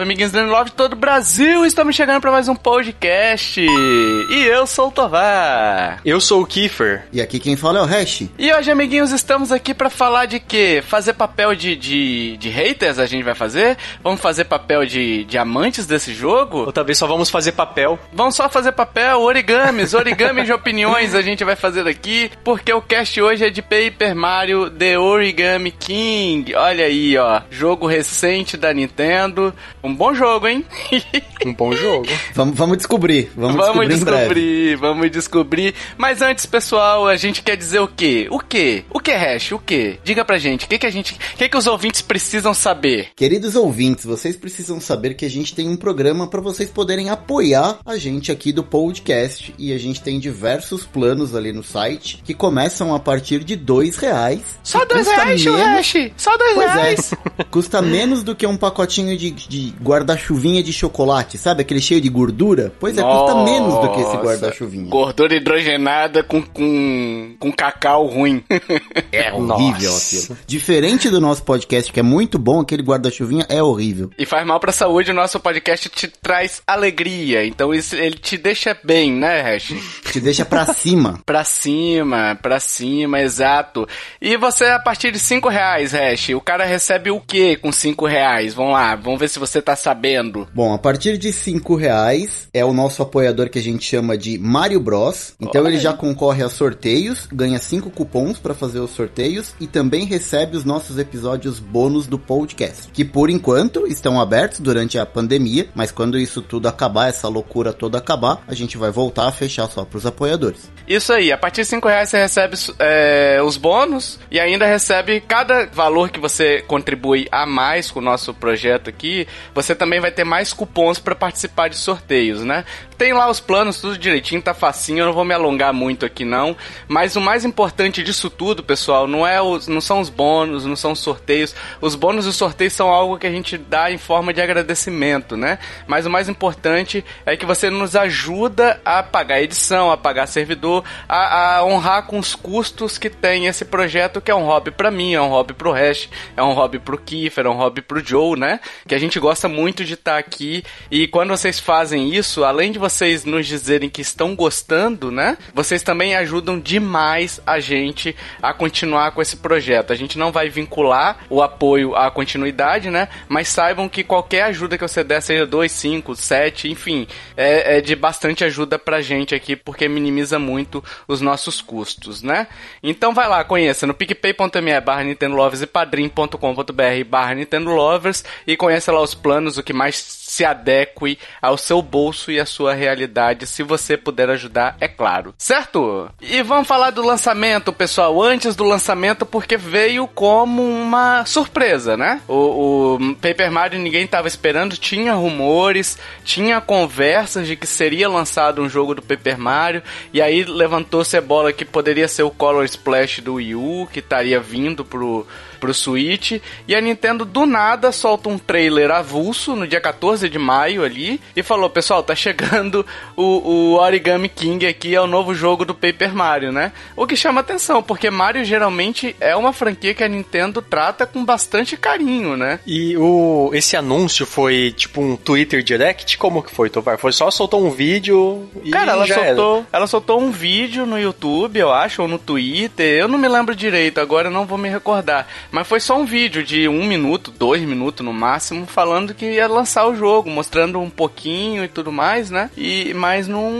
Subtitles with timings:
[0.00, 1.64] salve, amiguinhos do Love de todo o Brasil!
[1.64, 3.60] Estamos chegando para mais um podcast.
[3.60, 6.00] E eu sou o Tovar.
[6.04, 7.04] Eu sou o Kiefer.
[7.12, 8.24] E aqui quem fala é o Hash.
[8.38, 10.82] E hoje, amiguinhos, estamos aqui para falar de quê?
[10.86, 13.76] Fazer papel de, de, de haters a gente vai fazer?
[14.02, 16.58] Vamos fazer papel de, de amantes desse jogo?
[16.58, 17.98] Ou talvez só vamos fazer papel.
[18.12, 22.82] Vamos só fazer papel, origamis, origamis de opiniões a gente vai fazer aqui, porque o
[22.82, 26.54] cast hoje é de Paper Mario The Origami King.
[26.54, 29.54] Olha aí, ó, jogo recente da Nintendo.
[29.90, 30.64] Um bom jogo, hein?
[31.44, 32.06] um bom jogo.
[32.32, 33.32] Vamos, vamos descobrir.
[33.34, 35.74] Vamos, vamos descobrir, descobrir vamos descobrir.
[35.98, 38.28] Mas antes, pessoal, a gente quer dizer o quê?
[38.30, 38.84] O quê?
[38.88, 39.50] O que, Hash?
[39.50, 39.98] O quê?
[40.04, 40.64] Diga pra gente.
[40.66, 41.14] O que, que a gente.
[41.14, 43.08] O que, que os ouvintes precisam saber?
[43.16, 47.80] Queridos ouvintes, vocês precisam saber que a gente tem um programa para vocês poderem apoiar
[47.84, 49.52] a gente aqui do podcast.
[49.58, 53.96] E a gente tem diversos planos ali no site que começam a partir de dois
[53.96, 54.40] reais.
[54.62, 55.60] Só dois reais, menos...
[55.60, 56.12] Hash?
[56.16, 57.14] Só dois pois reais.
[57.38, 61.62] É, custa menos do que um pacotinho de, de guarda-chuvinha de chocolate, sabe?
[61.62, 62.72] Aquele cheio de gordura?
[62.80, 63.32] Pois é, Nossa.
[63.34, 64.88] custa menos do que esse guarda-chuvinha.
[64.90, 68.42] Gordura hidrogenada com, com, com cacau ruim.
[69.12, 70.16] É horrível Nossa.
[70.16, 70.38] aquilo.
[70.46, 74.10] Diferente do nosso podcast, que é muito bom, aquele guarda-chuvinha é horrível.
[74.18, 77.44] E faz mal pra saúde, o nosso podcast te traz alegria.
[77.44, 79.74] Então isso, ele te deixa bem, né, Hash?
[80.12, 81.20] Te deixa pra cima.
[81.26, 83.86] pra cima, pra cima, exato.
[84.20, 88.06] E você, a partir de 5 reais, Hash, o cara recebe o que com 5
[88.06, 88.54] reais?
[88.54, 90.48] Vamos lá, vamos ver se você tá sabendo.
[90.54, 94.38] Bom, a partir de 5 reais é o nosso apoiador que a gente chama de
[94.38, 95.34] Mario Bros.
[95.40, 95.82] Então Olha ele aí.
[95.82, 100.64] já concorre a sorteios, ganha 5 cupons para fazer os sorteios e também recebe os
[100.64, 106.18] nossos episódios bônus do podcast, que por enquanto estão abertos durante a pandemia, mas quando
[106.18, 109.98] isso tudo acabar, essa loucura toda acabar, a gente vai voltar a fechar só para
[109.98, 110.70] os apoiadores.
[110.86, 115.20] Isso aí, a partir de 5 reais você recebe é, os bônus e ainda recebe
[115.20, 120.10] cada valor que você contribui a mais com o nosso projeto aqui, você também vai
[120.10, 122.64] ter mais cupons para participar de sorteios, né?
[122.96, 126.24] Tem lá os planos, tudo direitinho, tá facinho, eu não vou me alongar muito aqui
[126.24, 126.56] não,
[126.86, 130.76] mas o mais importante disso tudo, pessoal, não é os, não são os bônus, não
[130.76, 131.54] são os sorteios.
[131.80, 135.36] Os bônus e os sorteios são algo que a gente dá em forma de agradecimento,
[135.36, 135.58] né?
[135.86, 140.84] Mas o mais importante é que você nos ajuda a pagar edição, a pagar servidor,
[141.08, 144.90] a, a honrar com os custos que tem esse projeto, que é um hobby para
[144.90, 148.04] mim, é um hobby pro Hash, é um hobby pro Kiefer, é um hobby pro
[148.04, 148.60] Joe, né?
[148.86, 152.72] Que a gente gosta muito de estar tá aqui e quando vocês fazem isso, além
[152.72, 155.38] de você vocês nos dizerem que estão gostando, né?
[155.54, 159.90] Vocês também ajudam demais a gente a continuar com esse projeto.
[159.90, 163.08] A gente não vai vincular o apoio à continuidade, né?
[163.26, 167.06] Mas saibam que qualquer ajuda que você der, seja 2, 5, 7, enfim,
[167.36, 172.48] é, é de bastante ajuda pra gente aqui, porque minimiza muito os nossos custos, né?
[172.82, 178.56] Então vai lá, conheça no picpay.me barra Nintendo Lovers e padrim.com.br barra Nintendo Lovers e
[178.56, 182.72] conheça lá os planos, o que mais se adeque ao seu bolso e à sua
[182.72, 185.34] realidade, se você puder ajudar, é claro.
[185.36, 186.08] Certo?
[186.20, 192.20] E vamos falar do lançamento, pessoal, antes do lançamento, porque veio como uma surpresa, né?
[192.28, 198.62] O, o Paper Mario ninguém estava esperando, tinha rumores, tinha conversas de que seria lançado
[198.62, 202.64] um jogo do Paper Mario, e aí levantou-se a bola que poderia ser o Color
[202.66, 205.26] Splash do Wii U, que estaria vindo pro
[205.60, 206.40] pro Switch.
[206.66, 211.20] E a Nintendo do nada solta um trailer avulso no dia 14 de maio ali
[211.34, 212.84] e falou: Pessoal, tá chegando
[213.16, 216.72] o, o Origami King aqui, é o novo jogo do Paper Mario, né?
[216.96, 221.24] O que chama atenção, porque Mario geralmente é uma franquia que a Nintendo trata com
[221.24, 222.60] bastante carinho, né?
[222.66, 226.18] E o, esse anúncio foi tipo um Twitter Direct?
[226.18, 226.98] Como que foi, Tovar?
[226.98, 228.70] Foi só soltou um vídeo e.
[228.70, 229.66] Cara, ela soltou, era.
[229.72, 232.98] ela soltou um vídeo no YouTube, eu acho, ou no Twitter.
[232.98, 235.26] Eu não me lembro direito, agora eu não vou me recordar.
[235.50, 239.46] Mas foi só um vídeo de um minuto, dois minutos no máximo, falando que ia
[239.46, 242.50] lançar o jogo, mostrando um pouquinho e tudo mais, né?
[242.56, 243.50] E, mas não.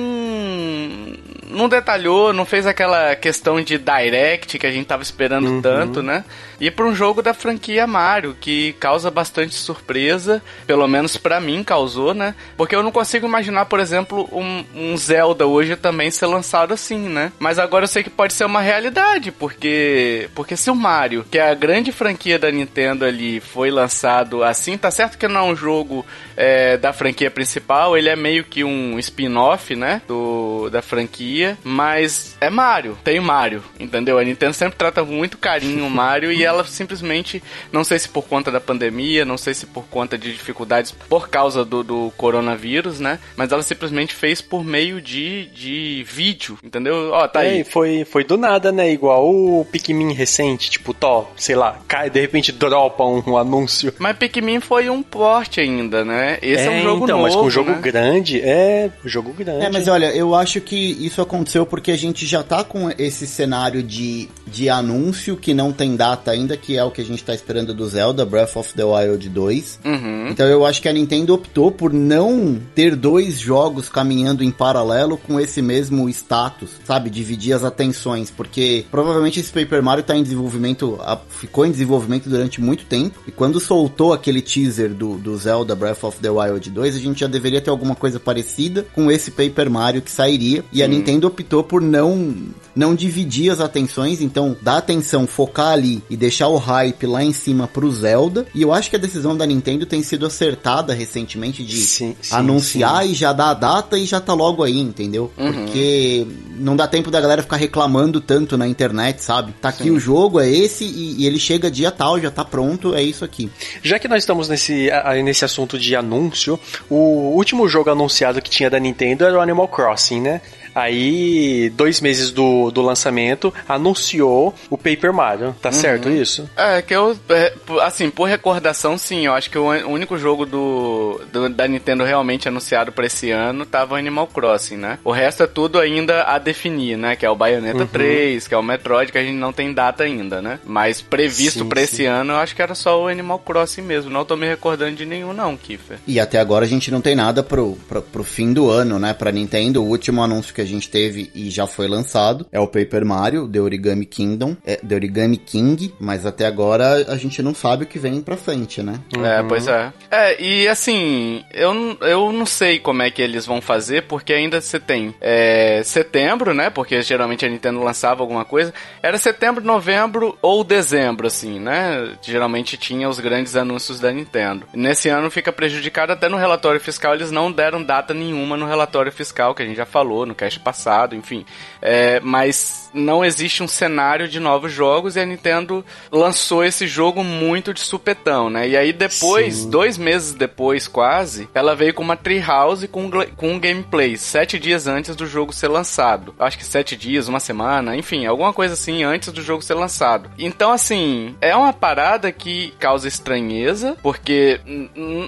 [1.48, 5.60] Não detalhou, não fez aquela questão de direct que a gente tava esperando uhum.
[5.60, 6.24] tanto, né?
[6.60, 11.64] E para um jogo da franquia Mario, que causa bastante surpresa, pelo menos para mim
[11.64, 12.34] causou, né?
[12.56, 17.08] Porque eu não consigo imaginar, por exemplo, um, um, Zelda hoje também ser lançado assim,
[17.08, 17.32] né?
[17.38, 21.38] Mas agora eu sei que pode ser uma realidade, porque porque se o Mario, que
[21.38, 25.52] é a grande franquia da Nintendo ali, foi lançado assim, tá certo que não é
[25.52, 26.04] um jogo
[26.36, 30.02] é, da franquia principal, ele é meio que um spin-off, né?
[30.06, 34.18] Do, da franquia, mas é Mario, tem Mario, entendeu?
[34.18, 37.42] A Nintendo sempre trata muito carinho o Mario e ela simplesmente,
[37.72, 41.28] não sei se por conta da pandemia, não sei se por conta de dificuldades por
[41.28, 43.18] causa do, do coronavírus, né?
[43.36, 47.10] Mas ela simplesmente fez por meio de, de vídeo, entendeu?
[47.12, 47.60] Ó, tá É, aí.
[47.60, 48.92] e foi, foi do nada, né?
[48.92, 53.92] Igual o Pikmin recente, tipo, Tó, sei lá, cai, de repente dropa um, um anúncio.
[53.98, 56.38] Mas Pikmin foi um porte ainda, né?
[56.42, 57.78] Esse é, um jogo então, novo, mas com um jogo né?
[57.80, 59.64] grande, é, um jogo grande.
[59.64, 63.26] É, mas olha, eu acho que isso aconteceu porque a gente já tá com esse
[63.26, 67.24] cenário de, de anúncio que não tem data ainda, que é o que a gente
[67.24, 69.80] tá esperando do Zelda Breath of the Wild 2.
[69.84, 70.28] Uhum.
[70.28, 75.16] Então eu acho que a Nintendo optou por não ter dois jogos caminhando em paralelo
[75.16, 77.10] com esse mesmo status, sabe?
[77.10, 80.98] Dividir as atenções, porque provavelmente esse Paper Mario tá em desenvolvimento,
[81.28, 86.04] ficou em desenvolvimento durante muito tempo, e quando soltou aquele teaser do, do Zelda Breath
[86.04, 89.70] of the Wild 2, a gente já deveria ter alguma coisa parecida com esse Paper
[89.70, 94.78] Mario que sairia, e a Nintendo optou por não não dividir as atenções, então dar
[94.78, 98.46] atenção, focar ali e deixar o hype lá em cima pro Zelda.
[98.54, 102.34] E eu acho que a decisão da Nintendo tem sido acertada recentemente de Sim, sim,
[102.34, 105.30] anunciar e já dar a data e já tá logo aí, entendeu?
[105.36, 109.52] Porque não dá tempo da galera ficar reclamando tanto na internet, sabe?
[109.60, 112.94] Tá aqui o jogo, é esse e, e ele chega dia tal, já tá pronto,
[112.94, 113.50] é isso aqui.
[113.82, 114.90] Já que nós estamos nesse,
[115.24, 119.68] nesse assunto de anúncio, o último jogo anunciado que tinha da Nintendo era o Animal
[119.68, 120.40] Crossing, né?
[120.74, 125.54] Aí, dois meses do, do lançamento, anunciou o Paper Mario.
[125.60, 126.48] Tá certo isso?
[126.56, 127.52] É, que eu, é,
[127.82, 132.48] assim, por recordação, sim, eu acho que o único jogo do, do- da Nintendo realmente
[132.48, 134.98] anunciado pra esse ano tava o Animal Crossing, né?
[135.04, 137.16] O resto é tudo ainda a definir, né?
[137.16, 140.04] Que é o Bayonetta 3, que é o Metroid, que a gente não tem data
[140.04, 140.58] ainda, né?
[140.64, 141.70] Mas previsto sim.
[141.76, 144.10] esse ano, eu acho que era só o Animal Crossing mesmo.
[144.10, 145.98] Não tô me recordando de nenhum, não, Kiffer.
[146.06, 149.12] E até agora a gente não tem nada pro, pro, pro fim do ano, né?
[149.14, 152.66] Pra Nintendo, o último anúncio que a gente teve e já foi lançado é o
[152.66, 157.54] Paper Mario, The Origami Kingdom, é, The Origami King, mas até agora a gente não
[157.54, 159.00] sabe o que vem pra frente, né?
[159.22, 159.92] É, pois é.
[160.10, 164.60] É, e assim, eu, eu não sei como é que eles vão fazer, porque ainda
[164.60, 166.70] você tem é, setembro, né?
[166.70, 168.72] Porque geralmente a Nintendo lançava alguma coisa.
[169.02, 172.14] Era setembro, novembro ou dezembro, assim, né?
[172.22, 174.66] Geralmente tinha os grandes anúncios da Nintendo.
[174.74, 179.12] Nesse ano fica prejudicado, até no relatório fiscal eles não deram data nenhuma no relatório
[179.12, 181.44] fiscal, que a gente já falou no cast passado, enfim.
[181.80, 187.22] É, mas não existe um cenário de novos jogos e a Nintendo lançou esse jogo
[187.22, 188.68] muito de supetão, né?
[188.68, 189.70] E aí depois, Sim.
[189.70, 194.86] dois meses depois quase, ela veio com uma Treehouse com, com um gameplay, sete dias
[194.86, 196.34] antes do jogo ser lançado.
[196.38, 200.30] Acho que sete dias, uma semana, enfim, alguma coisa assim antes do jogo ser lançado.
[200.38, 204.60] Então, assim, é uma parada que causa estranheza, porque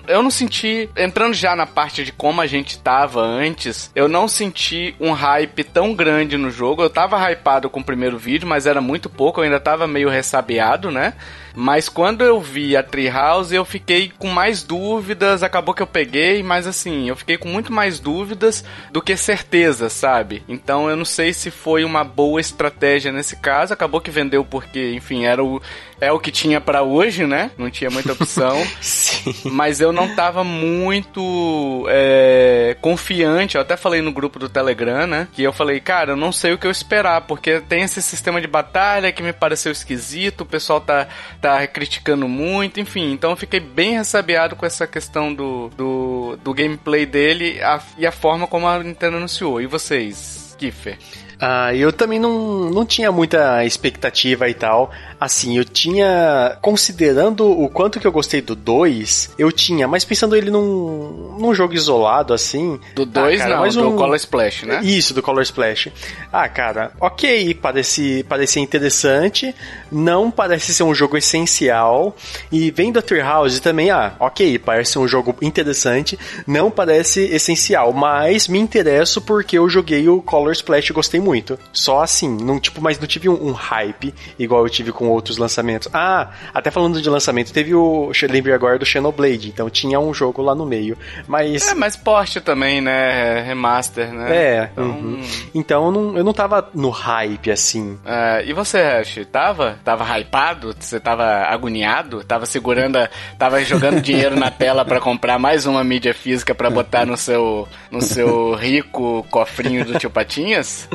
[0.08, 4.26] eu não senti, entrando já na parte de como a gente tava antes, eu não
[4.26, 6.82] senti um hype tão grande no jogo.
[6.82, 10.08] Eu tava hypado com o primeiro vídeo, mas era muito pouco, eu ainda tava meio
[10.08, 11.14] ressabiado, né?
[11.54, 15.42] Mas quando eu vi a Treehouse, eu fiquei com mais dúvidas.
[15.42, 19.88] Acabou que eu peguei, mas assim, eu fiquei com muito mais dúvidas do que certeza,
[19.88, 20.42] sabe?
[20.48, 23.72] Então eu não sei se foi uma boa estratégia nesse caso.
[23.72, 25.60] Acabou que vendeu porque, enfim, era o,
[26.00, 27.50] é o que tinha pra hoje, né?
[27.56, 28.60] Não tinha muita opção.
[28.80, 29.34] Sim.
[29.52, 33.54] mas eu não tava muito é, confiante.
[33.54, 35.28] Eu até falei no grupo do Telegram, né?
[35.32, 38.40] Que eu falei, cara, eu não sei o que eu esperar, porque tem esse sistema
[38.40, 41.06] de batalha que me pareceu esquisito, o pessoal tá,
[41.42, 43.12] tá criticando muito, enfim.
[43.12, 48.06] Então eu fiquei bem ressabiado com essa questão do, do, do gameplay dele a- e
[48.06, 49.60] a forma como a Nintendo anunciou.
[49.60, 50.96] E vocês, Kiffer?
[51.40, 54.92] Ah, eu também não, não tinha muita expectativa e tal.
[55.22, 56.58] Assim, eu tinha.
[56.60, 61.54] Considerando o quanto que eu gostei do 2, eu tinha, mas pensando ele num, num
[61.54, 62.80] jogo isolado, assim.
[62.92, 64.80] Do 2 ah, cara, não, mas do um- Color Splash, né?
[64.82, 65.92] Isso, do Color Splash.
[66.32, 69.54] Ah, cara, ok, parece, parece interessante,
[69.92, 72.16] não parece ser um jogo essencial,
[72.50, 78.48] e vendo a Treehouse também, ah, ok, parece um jogo interessante, não parece essencial, mas
[78.48, 81.56] me interesso porque eu joguei o Color Splash e gostei muito.
[81.72, 85.38] Só assim, não, tipo, mas não tive um, um hype igual eu tive com outros
[85.38, 85.88] lançamentos.
[85.92, 90.42] Ah, até falando de lançamento, teve o, lembrei agora do Xenoblade, então tinha um jogo
[90.42, 91.68] lá no meio, mas...
[91.68, 93.42] É, mas porte também, né?
[93.42, 94.36] Remaster, né?
[94.36, 95.22] É, Então, uhum.
[95.54, 97.98] então eu não, eu não tava no hype assim.
[98.04, 99.78] É, e você, Ash, tava?
[99.84, 100.74] Tava hypado?
[100.78, 102.24] Você tava agoniado?
[102.24, 106.70] Tava segurando, a, tava jogando dinheiro na tela pra comprar mais uma mídia física pra
[106.70, 110.88] botar no seu, no seu rico cofrinho do tio Patinhas?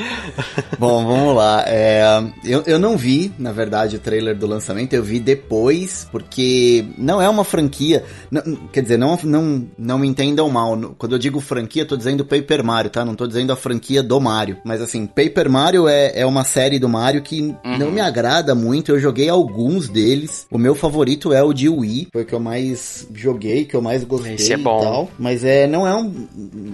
[0.78, 1.64] Bom, vamos lá.
[1.68, 2.04] É,
[2.44, 7.22] eu, eu não vi, na verdade, o trailer do lançamento, eu vi depois, porque não
[7.22, 8.06] é uma franquia.
[8.32, 10.80] Não, quer dizer, não, não, não me entendam mal.
[10.98, 13.04] Quando eu digo franquia, eu tô dizendo Paper Mario, tá?
[13.04, 14.60] Não tô dizendo a franquia do Mario.
[14.64, 17.78] Mas assim, Paper Mario é, é uma série do Mario que uhum.
[17.78, 18.94] não me agrada muito.
[18.94, 20.48] Eu joguei alguns deles.
[20.50, 23.82] O meu favorito é o de Wii, foi o que eu mais joguei, que eu
[23.82, 24.82] mais gostei Esse é bom.
[24.82, 25.12] Tal.
[25.20, 26.28] Mas é, não é um,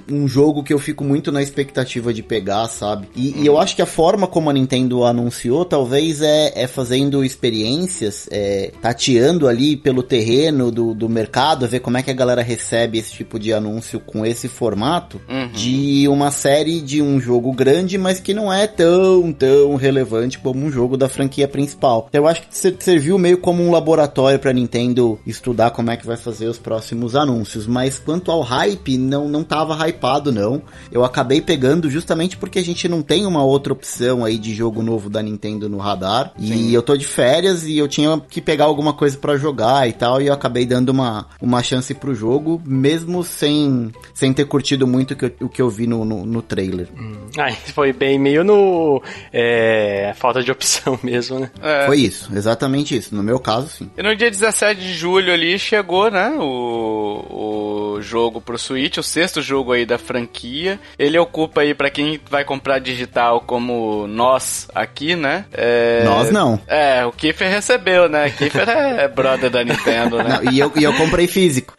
[0.08, 3.08] um jogo que eu fico muito na expectativa de pegar, sabe?
[3.16, 3.44] E, uhum.
[3.44, 8.28] e eu acho que a forma como a Nintendo anunciou, talvez é, é fazendo experiências,
[8.32, 12.98] é, tateando ali pelo terreno do, do mercado, ver como é que a galera recebe
[12.98, 15.52] esse tipo de anúncio com esse formato uhum.
[15.52, 20.66] de uma série de um jogo grande, mas que não é tão, tão relevante como
[20.66, 22.08] um jogo da franquia principal.
[22.10, 26.06] Então, eu acho que serviu meio como um laboratório para Nintendo estudar como é que
[26.06, 27.68] vai fazer os próximos anúncios.
[27.68, 30.62] Mas quanto ao hype, não, não tava hypado, não.
[30.92, 34.82] Eu acabei pegando justamente porque a gente não tem uma outra opção aí de jogo
[34.82, 36.34] novo da Nintendo no radar.
[36.40, 36.70] Sim.
[36.70, 39.94] E eu tô de férias e eu tinha que pegar alguma coisa para jogar e
[39.94, 40.22] tal.
[40.22, 45.14] E eu acabei dando uma, uma chance pro jogo, mesmo sem, sem ter curtido muito
[45.14, 46.88] o que eu, o que eu vi no, no, no trailer.
[46.98, 47.28] Hum.
[47.38, 49.02] Ah, foi bem meio no.
[49.32, 51.52] É, falta de opção mesmo, né?
[51.62, 51.86] É.
[51.86, 53.16] Foi isso, exatamente isso.
[53.16, 53.90] No meu caso, sim.
[53.98, 56.30] E no dia 17 de julho ali chegou, né?
[56.40, 60.80] O, o jogo pro Switch, o sexto jogo aí da franquia.
[60.98, 65.46] Ele ocupa aí para quem vai comprar digital como nós aqui, né?
[65.52, 66.04] É...
[66.04, 66.60] Nós não.
[66.68, 68.30] É, o Kiefer recebeu, né?
[68.30, 70.40] Kiefer é brother da Nintendo, né?
[70.44, 71.74] Não, e, eu, e eu comprei físico.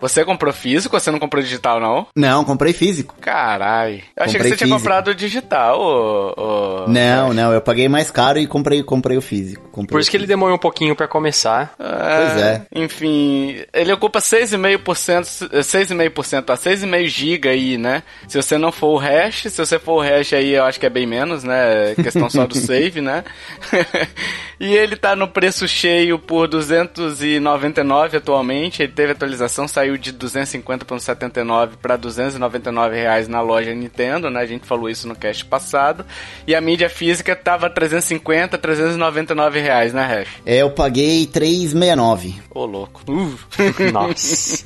[0.00, 2.06] Você comprou físico ou você não comprou digital, não?
[2.14, 3.14] Não, comprei físico.
[3.20, 4.04] Carai.
[4.16, 4.64] Eu achei que você físico.
[4.66, 6.88] tinha comprado digital, ô, ô...
[6.88, 9.68] Não, não, eu paguei mais caro e comprei, comprei o físico.
[9.70, 11.74] Comprei Por isso que ele demorou um pouquinho para começar.
[11.78, 12.62] É, pois é.
[12.74, 18.02] Enfim, ele ocupa 6,5%, 6,5%, a 6,5 GB aí, né?
[18.28, 20.86] Se você não for o hash, se você for o hash aí, eu acho que
[20.86, 21.94] é bem menos, né?
[21.94, 23.24] Questão só do save, né?
[24.60, 28.82] E ele tá no preço cheio por 299 atualmente.
[28.82, 34.40] Ele teve atualização, saiu de 250 para 79 para 299 reais na loja Nintendo, né?
[34.40, 36.04] A gente falou isso no cast passado.
[36.46, 40.28] E a mídia física tava 350, 399 reais, né, Hash?
[40.44, 42.34] É, eu paguei 369.
[42.50, 43.02] Ô, louco.
[43.08, 43.38] Uh.
[43.90, 44.64] Nossa.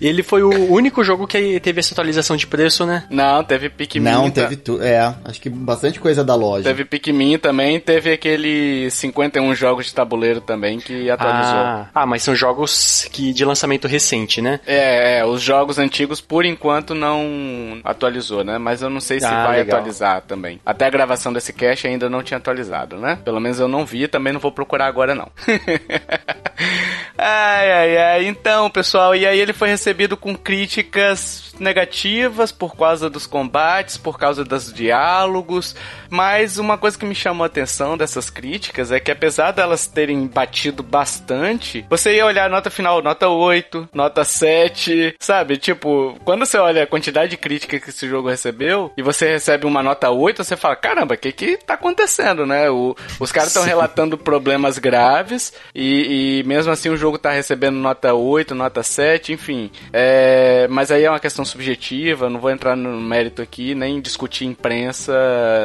[0.00, 3.06] e ele foi o único jogo que teve essa atualização de preço, né?
[3.08, 4.10] Não, teve Pikmin.
[4.10, 4.82] Não, teve tudo.
[4.82, 6.64] É, acho que bastante coisa da loja.
[6.64, 11.58] Teve Pikmin também, teve aquele 51 jogos de tabuleiro também que atualizou.
[11.58, 14.60] Ah, ah mas são jogos que de lançamento recente, né?
[14.66, 18.58] É, é, os jogos antigos por enquanto não atualizou, né?
[18.58, 19.78] Mas eu não sei se ah, vai legal.
[19.78, 20.60] atualizar também.
[20.64, 23.18] Até a gravação desse cast ainda não tinha atualizado, né?
[23.24, 25.30] Pelo menos eu não vi, também não vou procurar agora não.
[27.18, 28.26] ai, ai, ai.
[28.26, 34.18] Então, pessoal, e aí ele foi recebido com críticas negativas por causa dos combates, por
[34.18, 35.74] causa dos diálogos,
[36.08, 40.26] mas uma coisa que me chamou a atenção dessas críticas é que apesar delas terem
[40.26, 45.56] batido bastante, você ia olhar a nota final, nota 8, nota 7, sabe?
[45.56, 49.66] Tipo, quando você olha a quantidade de crítica que esse jogo recebeu e você recebe
[49.66, 52.70] uma nota 8, você fala, caramba, o que que tá acontecendo, né?
[52.70, 57.76] O, os caras estão relatando problemas graves e, e, mesmo assim o jogo tá recebendo
[57.76, 59.70] nota 8, nota 7, enfim.
[59.92, 64.44] É, mas aí é uma questão subjetiva, não vou entrar no mérito aqui, nem discutir
[64.44, 65.12] imprensa,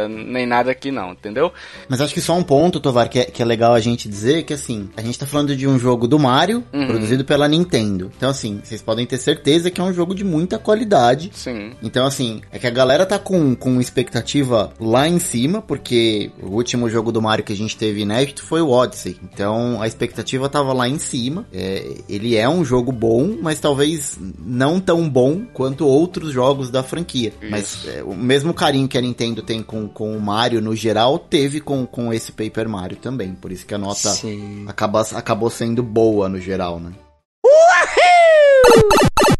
[0.08, 1.52] nem nada aqui não, entendeu?
[1.90, 4.44] Mas acho que só um ponto, Tovar, que é, que é legal a gente dizer
[4.44, 6.88] que assim, a gente tá falando de um jogo do Mario, uhum.
[6.88, 8.12] produzido pela Nintendo.
[8.16, 11.32] Então assim, vocês podem ter certeza que é um jogo de muita qualidade.
[11.34, 11.72] Sim.
[11.82, 16.52] Então assim, é que a galera tá com, com expectativa lá em cima, porque o
[16.52, 19.18] último jogo do Mario que a gente teve inédito foi o Odyssey.
[19.24, 21.33] Então a expectativa tava lá em cima.
[21.54, 26.70] É, ele é um jogo bom, mas talvez não tão bom quanto quanto outros jogos
[26.70, 27.34] da franquia.
[27.42, 27.52] Isso.
[27.52, 31.18] Mas é, o mesmo carinho que a Nintendo tem com, com o Mario no geral,
[31.18, 33.34] teve com, com esse Paper Mario também.
[33.34, 34.14] Por isso que a nota
[34.68, 36.92] acaba, acabou sendo boa no geral, né?
[37.46, 39.38] Uhul!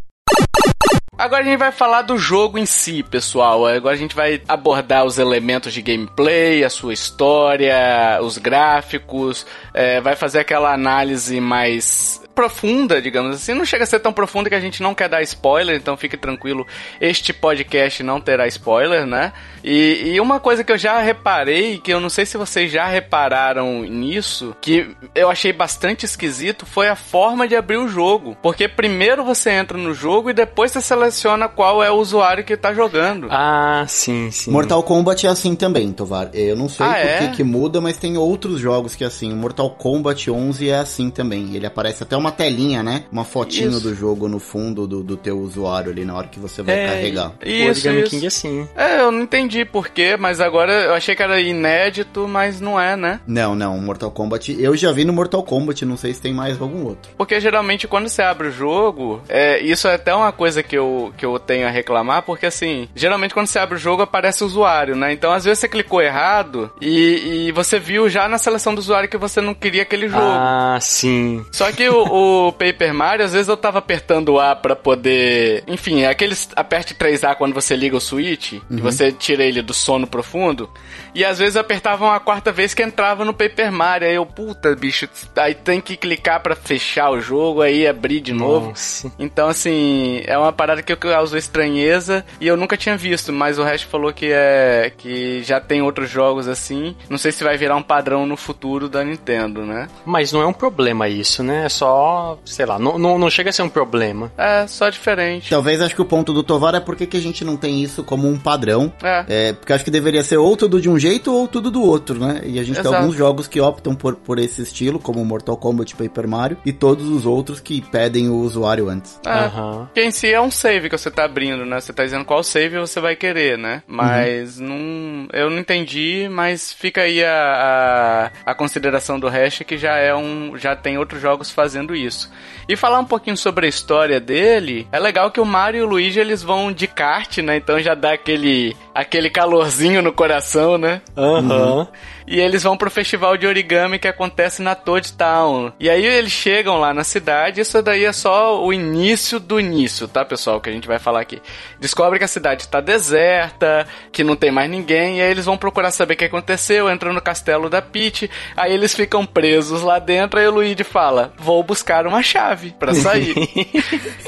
[1.18, 3.66] Agora a gente vai falar do jogo em si, pessoal.
[3.68, 10.02] Agora a gente vai abordar os elementos de gameplay, a sua história, os gráficos, é,
[10.02, 13.54] vai fazer aquela análise mais profunda, digamos assim.
[13.54, 16.18] Não chega a ser tão profunda que a gente não quer dar spoiler, então fique
[16.18, 16.66] tranquilo.
[17.00, 19.34] Este podcast não terá spoiler, né?
[19.64, 22.86] E, e, uma coisa que eu já reparei, que eu não sei se vocês já
[22.86, 28.36] repararam nisso, que eu achei bastante esquisito, foi a forma de abrir o jogo.
[28.42, 32.58] Porque primeiro você entra no jogo e depois você seleciona qual é o usuário que
[32.58, 33.28] tá jogando.
[33.30, 34.52] Ah, sim, sim.
[34.52, 36.30] Mortal Kombat é assim também, Tovar.
[36.34, 37.18] Eu não sei ah, por é?
[37.18, 39.32] que, que muda, mas tem outros jogos que é assim.
[39.32, 41.56] O Mortal Kombat 11 é assim também.
[41.56, 43.04] Ele aparece até uma uma telinha, né?
[43.12, 43.82] Uma fotinho Isso.
[43.82, 46.88] do jogo no fundo do, do teu usuário ali na hora que você vai É,
[46.88, 47.32] carregar.
[47.44, 48.10] o Isso, Origami isso.
[48.10, 48.68] King é assim.
[48.76, 52.96] É, eu não entendi porquê, mas agora eu achei que era inédito, mas não é,
[52.96, 53.20] né?
[53.28, 54.56] Não, não, Mortal Kombat.
[54.60, 57.12] Eu já vi no Mortal Kombat, não sei se tem mais algum outro.
[57.18, 61.14] Porque geralmente quando você abre o jogo, é, isso é até uma coisa que eu,
[61.18, 64.48] que eu tenho a reclamar, porque assim, geralmente quando você abre o jogo aparece o
[64.48, 65.12] usuário, né?
[65.14, 69.10] Então às vezes você clicou errado e, e você viu já na seleção do usuário
[69.10, 70.22] que você não queria aquele jogo.
[70.24, 71.46] Ah, sim.
[71.52, 75.64] Só que o, o Paper Mario, às vezes eu tava apertando o A pra poder.
[75.66, 79.74] Enfim, é aqueles aperte 3A quando você liga o Switch e você tira ele do
[79.74, 80.70] sono profundo.
[81.16, 84.08] E às vezes eu apertava uma quarta vez que entrava no Paper Mario.
[84.08, 88.32] Aí eu, puta, bicho, aí tem que clicar pra fechar o jogo, aí abrir de
[88.32, 88.70] novo.
[88.70, 89.12] Nossa.
[89.18, 93.64] Então, assim, é uma parada que causou estranheza e eu nunca tinha visto, mas o
[93.64, 94.92] resto falou que é.
[94.96, 96.96] que já tem outros jogos assim.
[97.10, 99.88] Não sei se vai virar um padrão no futuro da Nintendo, né?
[100.06, 101.66] Mas não é um problema isso, né?
[101.66, 102.03] É só,
[102.46, 104.32] sei lá, não, não, não chega a ser um problema.
[104.38, 105.50] É, só diferente.
[105.50, 108.04] Talvez acho que o ponto do Tovar é porque que a gente não tem isso
[108.04, 108.92] como um padrão.
[109.02, 109.26] É.
[109.28, 112.20] É, porque acho que deveria ser ou tudo de um jeito ou tudo do outro,
[112.20, 112.42] né?
[112.46, 112.96] E a gente tem Exato.
[112.96, 116.72] alguns jogos que optam por, por esse estilo, como Mortal Kombat e Paper Mario, e
[116.72, 119.20] todos os outros que pedem o usuário antes.
[119.26, 119.30] É.
[119.30, 119.90] Aham.
[119.94, 121.80] Que em si é um save que você tá abrindo, né?
[121.80, 123.84] Você tá dizendo qual save você vai querer, né?
[123.88, 125.28] Mas não.
[125.32, 130.14] Eu não entendi, mas fica aí a, a, a consideração do hash que já é
[130.16, 130.58] um.
[130.58, 132.32] já tem outros jogos fazendo isso.
[132.68, 135.88] E falar um pouquinho sobre a história dele, é legal que o Mario e o
[135.88, 137.58] Luigi eles vão de kart, né?
[137.58, 141.02] Então já dá aquele, aquele calorzinho no coração, né?
[141.18, 141.88] Aham.
[142.26, 145.74] E eles vão pro festival de origami que acontece na Toad Town.
[145.80, 150.08] E aí eles chegam lá na cidade, isso daí é só o início do início,
[150.08, 150.62] tá, pessoal?
[150.62, 151.42] Que a gente vai falar aqui.
[151.80, 155.58] Descobre que a cidade tá deserta, que não tem mais ninguém, e aí eles vão
[155.58, 160.00] procurar saber o que aconteceu, entram no castelo da Peach, aí eles ficam presos lá
[160.00, 163.36] dentro, aí o Luigi fala, vou buscar uma chave pra sair.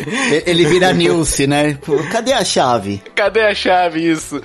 [0.45, 1.77] Ele vira Nilce, né?
[2.11, 3.01] Cadê a chave?
[3.15, 4.41] Cadê a chave isso?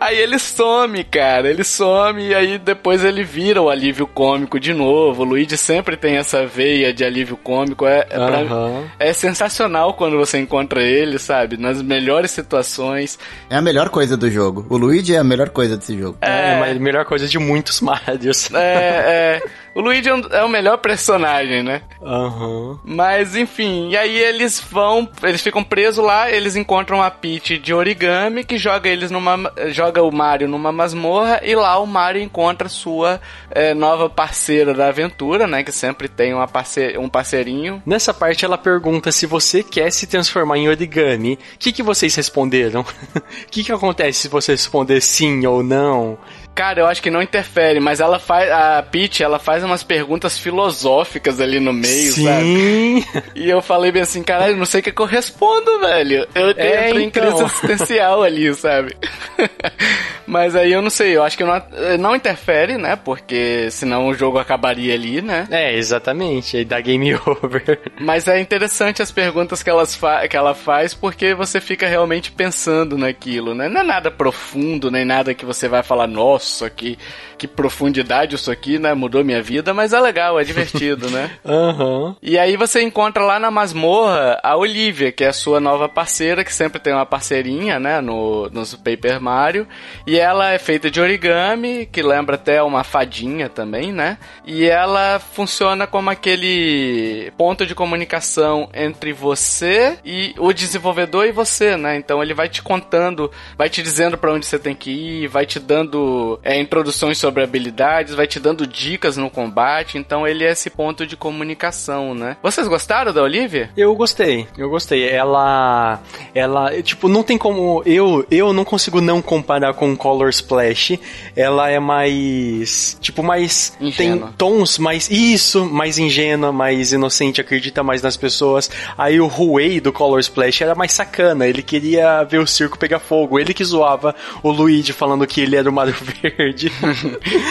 [0.00, 1.48] Aí ele some, cara.
[1.50, 5.22] Ele some e aí depois ele vira o alívio cômico de novo.
[5.22, 7.86] O Luigi sempre tem essa veia de alívio cômico.
[7.86, 8.84] É, é, pra- Aham.
[8.98, 11.56] é sensacional quando você encontra ele, sabe?
[11.56, 13.18] Nas melhores situações.
[13.50, 14.66] É a melhor coisa do jogo.
[14.68, 16.18] O Luigi é a melhor coisa desse jogo.
[16.20, 18.52] É, mas a melhor coisa de muitos Marios.
[18.54, 19.42] É, é.
[19.74, 21.82] O Luigi é é o melhor personagem, né?
[22.02, 22.78] Aham.
[22.84, 27.72] Mas enfim, e aí eles vão, eles ficam presos lá, eles encontram a Peach de
[27.72, 32.68] origami que joga eles numa joga o Mario numa masmorra e lá o Mario encontra
[32.68, 33.20] sua
[33.50, 37.82] eh, nova parceira da aventura, né, que sempre tem uma parce um parceirinho.
[37.84, 41.34] Nessa parte ela pergunta se você quer se transformar em origami.
[41.54, 42.80] O que, que vocês responderam?
[42.82, 42.86] O
[43.50, 46.18] que, que acontece se você responder sim ou não?
[46.58, 50.36] Cara, eu acho que não interfere, mas ela faz a Peach, ela faz umas perguntas
[50.36, 52.42] filosóficas ali no meio, sabe?
[52.42, 53.04] sim.
[53.36, 56.26] E eu falei bem assim, caralho, não sei o que, que eu respondo, velho.
[56.34, 57.22] Eu É, entrei em então.
[57.22, 58.96] crise existencial ali, sabe?
[60.28, 61.62] Mas aí eu não sei, eu acho que não,
[61.98, 62.96] não interfere, né?
[62.96, 65.48] Porque senão o jogo acabaria ali, né?
[65.50, 66.58] É, exatamente.
[66.58, 67.80] Aí dá game over.
[67.98, 72.30] Mas é interessante as perguntas que, elas fa que ela faz, porque você fica realmente
[72.30, 73.70] pensando naquilo, né?
[73.70, 76.98] Não é nada profundo, nem nada que você vai falar, nossa, que,
[77.38, 78.92] que profundidade isso aqui, né?
[78.92, 81.30] Mudou minha vida, mas é legal, é divertido, né?
[81.42, 82.16] Aham.
[82.20, 86.44] E aí você encontra lá na masmorra a Olivia, que é a sua nova parceira,
[86.44, 89.66] que sempre tem uma parceirinha, né, no, nos Paper Mario.
[90.06, 94.18] E ela é feita de origami, que lembra até uma fadinha também, né?
[94.46, 101.76] E ela funciona como aquele ponto de comunicação entre você e o desenvolvedor e você,
[101.76, 101.96] né?
[101.96, 105.46] Então ele vai te contando, vai te dizendo pra onde você tem que ir, vai
[105.46, 109.98] te dando é, introduções sobre habilidades, vai te dando dicas no combate.
[109.98, 112.36] Então ele é esse ponto de comunicação, né?
[112.42, 113.70] Vocês gostaram da Olivia?
[113.76, 115.08] Eu gostei, eu gostei.
[115.08, 116.00] Ela,
[116.34, 120.98] ela, tipo, não tem como eu, eu não consigo não comparar com Color Splash.
[121.36, 124.28] Ela é mais, tipo, mais Ingênua.
[124.28, 128.70] tem tons mais isso, mais ingênua, mais inocente, acredita mais nas pessoas.
[128.96, 132.98] Aí o Huey do Color Splash era mais sacana, ele queria ver o circo pegar
[132.98, 133.38] fogo.
[133.38, 136.72] Ele que zoava o Luigi falando que ele era o Mario Verde.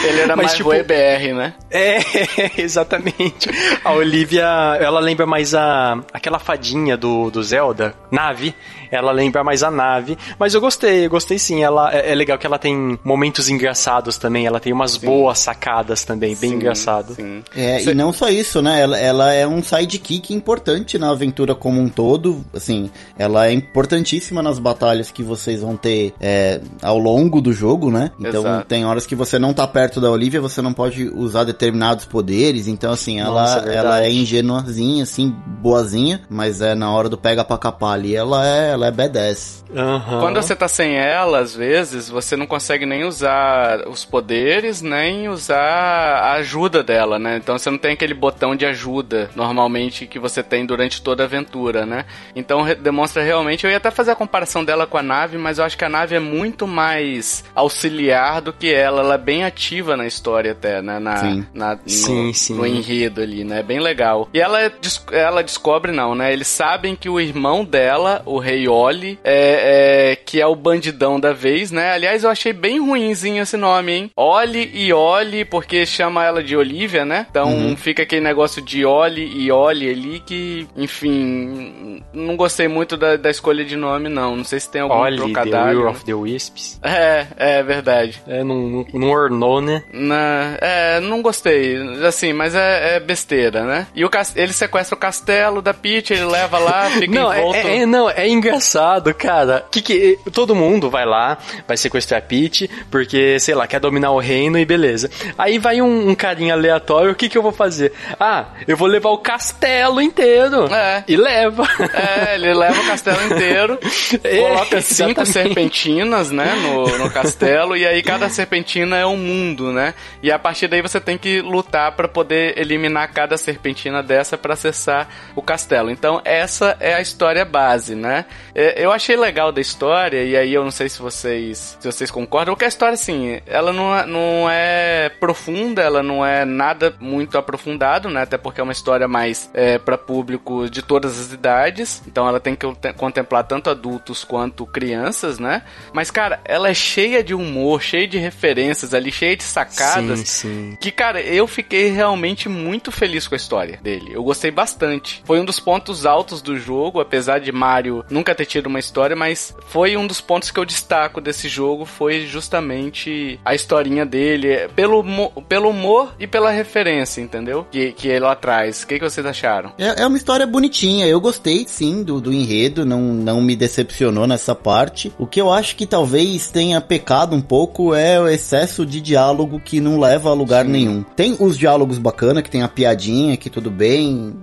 [0.04, 1.54] Ele era Mas, mais tipo, o EBR, né?
[1.70, 1.98] É,
[2.60, 3.48] exatamente.
[3.84, 4.44] A Olivia,
[4.80, 8.52] ela lembra mais a aquela fadinha do, do Zelda, Nave.
[8.90, 10.16] Ela lembra mais a Nave.
[10.38, 11.62] Mas eu gostei, eu gostei sim.
[11.62, 15.06] Ela é, é legal que ela tem momentos engraçados também, ela tem umas sim.
[15.06, 17.14] boas sacadas também, bem sim, engraçado.
[17.14, 17.42] Sim.
[17.54, 17.90] É, Cê...
[17.90, 18.80] e não só isso, né?
[18.80, 24.42] Ela, ela é um sidekick importante na aventura como um todo, assim, ela é importantíssima
[24.42, 28.10] nas batalhas que vocês vão ter é, ao longo do jogo, né?
[28.18, 28.66] Então Exato.
[28.66, 32.66] tem horas que você não tá perto da Olivia, você não pode usar determinados poderes,
[32.66, 37.18] então assim, ela, Nossa, é ela é ingenuazinha, assim, boazinha, mas é na hora do
[37.18, 39.58] pega pra capar ali, ela é, ela é B10.
[39.70, 40.20] Uhum.
[40.20, 45.28] Quando você tá sem ela, às vezes, você não consegue nem usar os poderes, nem
[45.28, 47.36] usar a ajuda dela, né?
[47.36, 51.26] Então você não tem aquele botão de ajuda, normalmente, que você tem durante toda a
[51.26, 52.04] aventura, né?
[52.34, 55.64] Então demonstra realmente, eu ia até fazer a comparação dela com a nave, mas eu
[55.64, 59.96] acho que a nave é muito mais auxiliar do que ela, ela é bem ativa
[59.96, 60.98] na história até, né?
[60.98, 61.46] Na, sim.
[61.52, 62.54] Na, no, sim, sim.
[62.54, 63.62] no enredo ali, né?
[63.62, 64.28] Bem legal.
[64.32, 64.72] E ela,
[65.12, 66.32] ela descobre, não, né?
[66.32, 71.18] Eles sabem que o irmão dela, o Rei Oli, é, é, que é o bandidão
[71.18, 71.92] da vez, né?
[71.92, 74.10] Aliás, eu achei bem ruinzinho esse nome, hein?
[74.16, 77.26] Oli e Oli, porque chama ela de Olivia, né?
[77.30, 77.76] Então uhum.
[77.76, 83.30] fica aquele negócio de Oli e Oli ali que, enfim, não gostei muito da, da
[83.30, 84.36] escolha de nome, não.
[84.36, 85.82] Não sei se tem algum Oli, trocadilho.
[85.82, 86.80] The of the Wisps.
[86.82, 88.22] É, é verdade.
[88.26, 89.82] É, não, não ornou, né?
[89.92, 91.76] Na, é, não gostei.
[92.06, 93.86] Assim, mas é, é besteira, né?
[93.94, 97.58] E o, ele sequestra o castelo da Peach, ele leva lá, fica não, em volta.
[97.58, 99.64] É, é, não, é engraçado, cara.
[99.70, 104.10] Que que todo mundo vai lá, vai sequestrar a Peach, porque, sei lá, quer dominar
[104.10, 105.10] o reino e beleza.
[105.36, 107.92] Aí vai um, um carinha aleatório, o que que eu vou fazer?
[108.18, 110.72] Ah, eu vou levar o castelo inteiro.
[110.72, 111.04] É.
[111.06, 111.66] E leva.
[111.94, 113.78] É, ele leva o castelo inteiro,
[114.22, 119.72] é, coloca cinco serpentinas, né, no, no castelo, e aí cada serpentina é um mundo,
[119.72, 119.94] né?
[120.22, 124.54] E a partir daí você tem que lutar para poder eliminar cada serpentina dessa para
[124.54, 125.90] acessar o castelo.
[125.90, 128.24] Então, essa é a história base, né?
[128.54, 131.97] É, eu achei legal da história, e aí eu não sei se vocês, se vocês
[132.10, 136.94] concordam, porque a história, assim, ela não, é, não é profunda, ela não é nada
[137.00, 138.22] muito aprofundado, né?
[138.22, 142.40] Até porque é uma história mais é, para público de todas as idades, então ela
[142.40, 145.62] tem que contemplar tanto adultos quanto crianças, né?
[145.92, 150.70] Mas, cara, ela é cheia de humor, cheia de referências ali, cheia de sacadas, sim,
[150.70, 150.78] sim.
[150.80, 154.12] que, cara, eu fiquei realmente muito feliz com a história dele.
[154.12, 155.22] Eu gostei bastante.
[155.24, 159.16] Foi um dos pontos altos do jogo, apesar de Mario nunca ter tido uma história,
[159.16, 164.68] mas foi um dos pontos que eu destaco desse jogo, foi justamente a historinha dele,
[164.76, 165.04] pelo,
[165.48, 167.66] pelo humor e pela referência, entendeu?
[167.70, 168.82] Que, que ele traz.
[168.82, 169.72] O que, que vocês acharam?
[169.78, 174.26] É, é uma história bonitinha, eu gostei sim do, do enredo, não, não me decepcionou
[174.26, 175.12] nessa parte.
[175.18, 179.60] O que eu acho que talvez tenha pecado um pouco é o excesso de diálogo
[179.60, 180.72] que não leva a lugar sim.
[180.72, 181.02] nenhum.
[181.02, 184.34] Tem os diálogos bacana, que tem a piadinha, que tudo bem,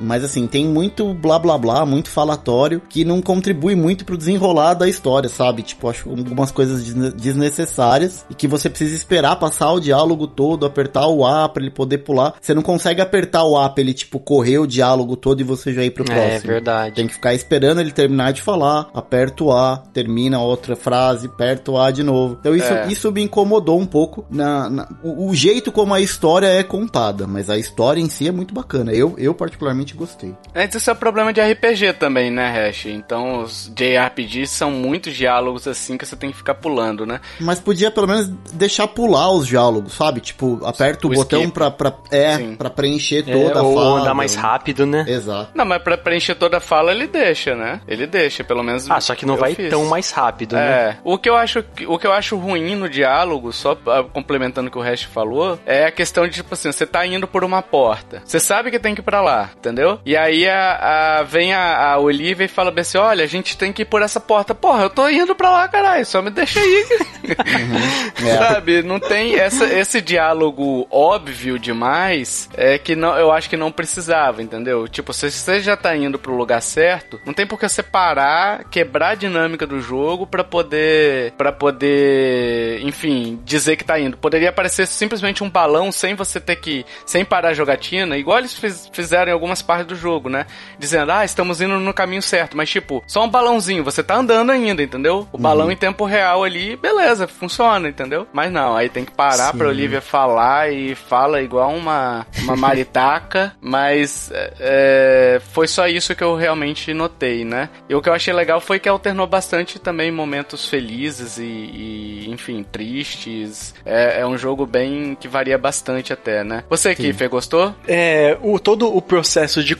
[0.00, 4.74] mas assim, tem muito blá blá blá, muito falatório, que não contribui muito pro desenrolar
[4.74, 5.62] da história, sabe?
[5.62, 11.06] Tipo, acho algumas coisas desnecessárias e que você precisa esperar passar o diálogo todo, apertar
[11.06, 12.34] o A pra ele poder pular.
[12.40, 15.72] Você não consegue apertar o A pra ele, tipo, correr o diálogo todo e você
[15.72, 16.50] já ir pro é, próximo.
[16.50, 16.94] É verdade.
[16.94, 21.70] Tem que ficar esperando ele terminar de falar, aperta o A, termina outra frase, aperta
[21.70, 22.36] o A de novo.
[22.40, 22.88] Então isso, é.
[22.88, 27.26] isso me incomodou um pouco na, na o, o jeito como a história é contada,
[27.26, 28.92] mas a história em si é muito bacana.
[28.92, 30.34] Eu, eu particularmente realmente gostei.
[30.54, 32.86] É, isso é problema de RPG também, né, Hash?
[32.86, 37.20] Então, os JRPGs são muitos diálogos assim que você tem que ficar pulando, né?
[37.40, 40.20] Mas podia pelo menos deixar pular os diálogos, sabe?
[40.20, 43.74] Tipo, aperta o, o botão pra, pra, é, pra preencher é, toda é, a ou
[43.74, 43.90] fala.
[43.90, 45.04] Ou andar mais rápido, né?
[45.08, 45.50] Exato.
[45.54, 47.80] Não, mas pra preencher toda a fala ele deixa, né?
[47.86, 48.90] Ele deixa, pelo menos.
[48.90, 49.70] Ah, só que não vai fiz.
[49.70, 50.62] tão mais rápido, né?
[50.62, 50.96] É.
[51.04, 53.76] O que eu acho, o que eu acho ruim no diálogo, só
[54.12, 57.26] complementando o que o Hash falou, é a questão de, tipo assim, você tá indo
[57.26, 58.22] por uma porta.
[58.24, 59.79] Você sabe que tem que ir pra lá, entendeu?
[59.80, 59.98] Entendeu?
[60.04, 63.72] E aí a, a vem a, a Olivia e fala assim: olha, a gente tem
[63.72, 64.54] que ir por essa porta.
[64.54, 66.86] Porra, eu tô indo pra lá, caralho, só me deixa aí.
[67.24, 68.10] Uhum.
[68.20, 68.36] É.
[68.36, 68.82] Sabe?
[68.82, 74.42] Não tem essa, esse diálogo óbvio demais é que não, eu acho que não precisava,
[74.42, 74.86] entendeu?
[74.86, 78.64] Tipo, se você já tá indo pro lugar certo, não tem por que você parar,
[78.64, 84.18] quebrar a dinâmica do jogo para poder para poder, enfim, dizer que tá indo.
[84.18, 88.54] Poderia aparecer simplesmente um balão sem você ter que sem parar a jogatina, igual eles
[88.54, 90.46] fiz, fizeram em algumas parte do jogo, né?
[90.80, 92.56] Dizendo, ah, estamos indo no caminho certo.
[92.56, 95.28] Mas, tipo, só um balãozinho, você tá andando ainda, entendeu?
[95.32, 95.42] O uhum.
[95.42, 98.26] balão em tempo real ali, beleza, funciona, entendeu?
[98.32, 99.58] Mas não, aí tem que parar Sim.
[99.58, 106.24] pra Olivia falar e fala igual uma, uma maritaca, mas é, foi só isso que
[106.24, 107.68] eu realmente notei, né?
[107.88, 112.30] E o que eu achei legal foi que alternou bastante também momentos felizes e, e
[112.30, 113.74] enfim, tristes.
[113.84, 116.64] É, é, um jogo bem que varia bastante até, né?
[116.68, 117.74] Você, Kiffer, gostou?
[117.86, 119.76] É, o, todo o processo de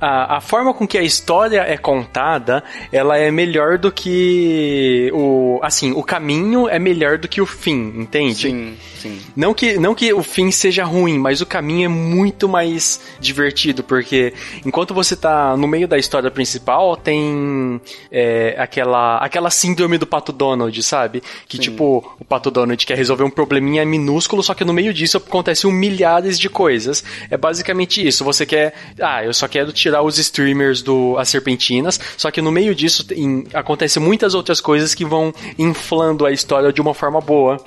[0.00, 5.58] a, a forma com que a história é contada, ela é melhor do que o
[5.62, 8.50] assim, o caminho é melhor do que o fim, entende?
[8.50, 9.20] Sim, sim.
[9.36, 13.82] Não que, não que o fim seja ruim, mas o caminho é muito mais divertido,
[13.82, 14.34] porque
[14.64, 20.32] enquanto você tá no meio da história principal, tem é, aquela, aquela síndrome do Pato
[20.32, 21.22] Donald, sabe?
[21.48, 21.62] Que Sim.
[21.62, 25.70] tipo, o Pato Donald quer resolver um probleminha minúsculo, só que no meio disso acontecem
[25.72, 27.04] milhares de coisas.
[27.30, 28.24] É basicamente isso.
[28.24, 28.74] Você quer.
[29.00, 33.04] Ah, eu só quero tirar os streamers do As Serpentinas, só que no meio disso
[33.04, 37.62] tem, acontecem muitas outras coisas que vão inflando a história de uma forma boa.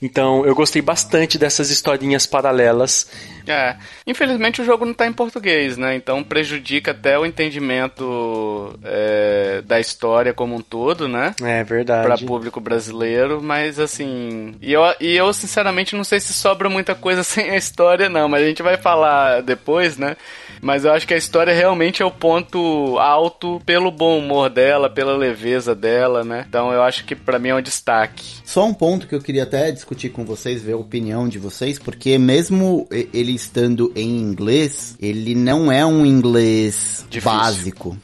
[0.00, 3.06] Então, eu gostei bastante dessas historinhas paralelas.
[3.46, 3.76] É.
[4.06, 5.94] Infelizmente o jogo não tá em português, né?
[5.94, 11.34] Então prejudica até o entendimento é, da história como um todo, né?
[11.42, 12.06] É verdade.
[12.06, 14.54] Pra público brasileiro, mas assim.
[14.60, 18.28] E eu, e eu, sinceramente, não sei se sobra muita coisa sem a história, não.
[18.28, 20.16] Mas a gente vai falar depois, né?
[20.60, 24.88] Mas eu acho que a história realmente é o ponto alto pelo bom humor dela,
[24.88, 26.44] pela leveza dela, né?
[26.48, 28.36] Então eu acho que pra mim é um destaque.
[28.44, 31.78] Só um ponto que eu queria até discutir com vocês, ver a opinião de vocês,
[31.78, 37.30] porque mesmo ele estando em inglês, ele não é um inglês Difícil.
[37.38, 37.96] básico.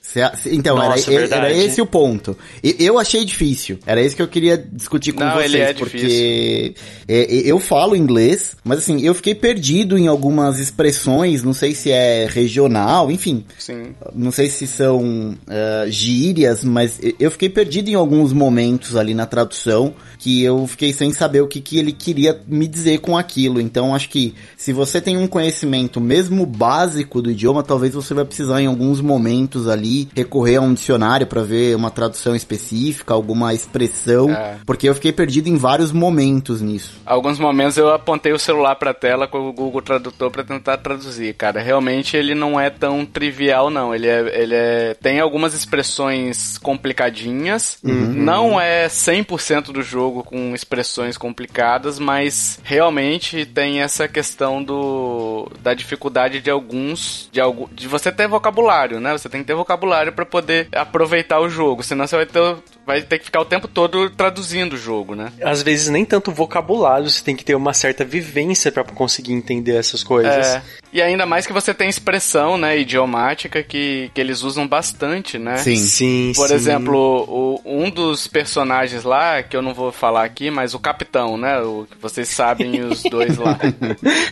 [0.46, 1.46] Então, Nossa, era, verdade.
[1.46, 2.36] era esse o ponto.
[2.62, 3.80] Eu achei difícil.
[3.84, 6.74] Era isso que eu queria discutir com Não, vocês, é porque
[7.08, 11.90] é, eu falo inglês, mas assim, eu fiquei perdido em algumas expressões, não sei se
[11.90, 13.44] é regional, enfim.
[13.58, 13.94] Sim.
[14.14, 19.26] Não sei se são eh, gírias, mas eu fiquei perdido em alguns momentos ali na
[19.26, 23.60] tradução que eu fiquei sem saber o que, que ele queria me dizer com aquilo.
[23.60, 28.24] Então acho que se você tem um conhecimento mesmo básico do idioma, talvez você vai
[28.24, 33.52] precisar em alguns momentos ali recorrer a um dicionário para ver uma tradução específica, alguma
[33.54, 34.56] expressão, É.
[34.66, 37.00] porque eu fiquei perdido em vários momentos nisso.
[37.04, 41.34] Alguns momentos eu apontei o celular pra tela com o Google Tradutor pra tentar traduzir,
[41.34, 41.60] cara.
[41.60, 43.94] Realmente ele não é tão trivial, não.
[43.94, 47.78] Ele é, ele é tem algumas expressões complicadinhas.
[47.82, 51.61] Não é 100% do jogo com expressões complicadas,
[51.98, 58.28] mas realmente tem essa questão do da dificuldade de alguns de algo de você ter
[58.28, 59.12] vocabulário, né?
[59.12, 63.02] Você tem que ter vocabulário pra poder aproveitar o jogo, senão você vai ter vai
[63.02, 65.32] ter que ficar o tempo todo traduzindo o jogo, né?
[65.42, 69.76] Às vezes nem tanto vocabulário, você tem que ter uma certa vivência pra conseguir entender
[69.76, 70.46] essas coisas.
[70.46, 70.62] É.
[70.92, 75.56] E ainda mais que você tem expressão, né, idiomática que, que eles usam bastante, né?
[75.56, 75.76] Sim.
[75.76, 76.54] Sim, Por sim.
[76.54, 81.36] exemplo, o, um dos personagens lá, que eu não vou falar aqui, mas o capitão,
[81.38, 81.60] né?
[81.62, 83.58] O, vocês sabem os dois lá.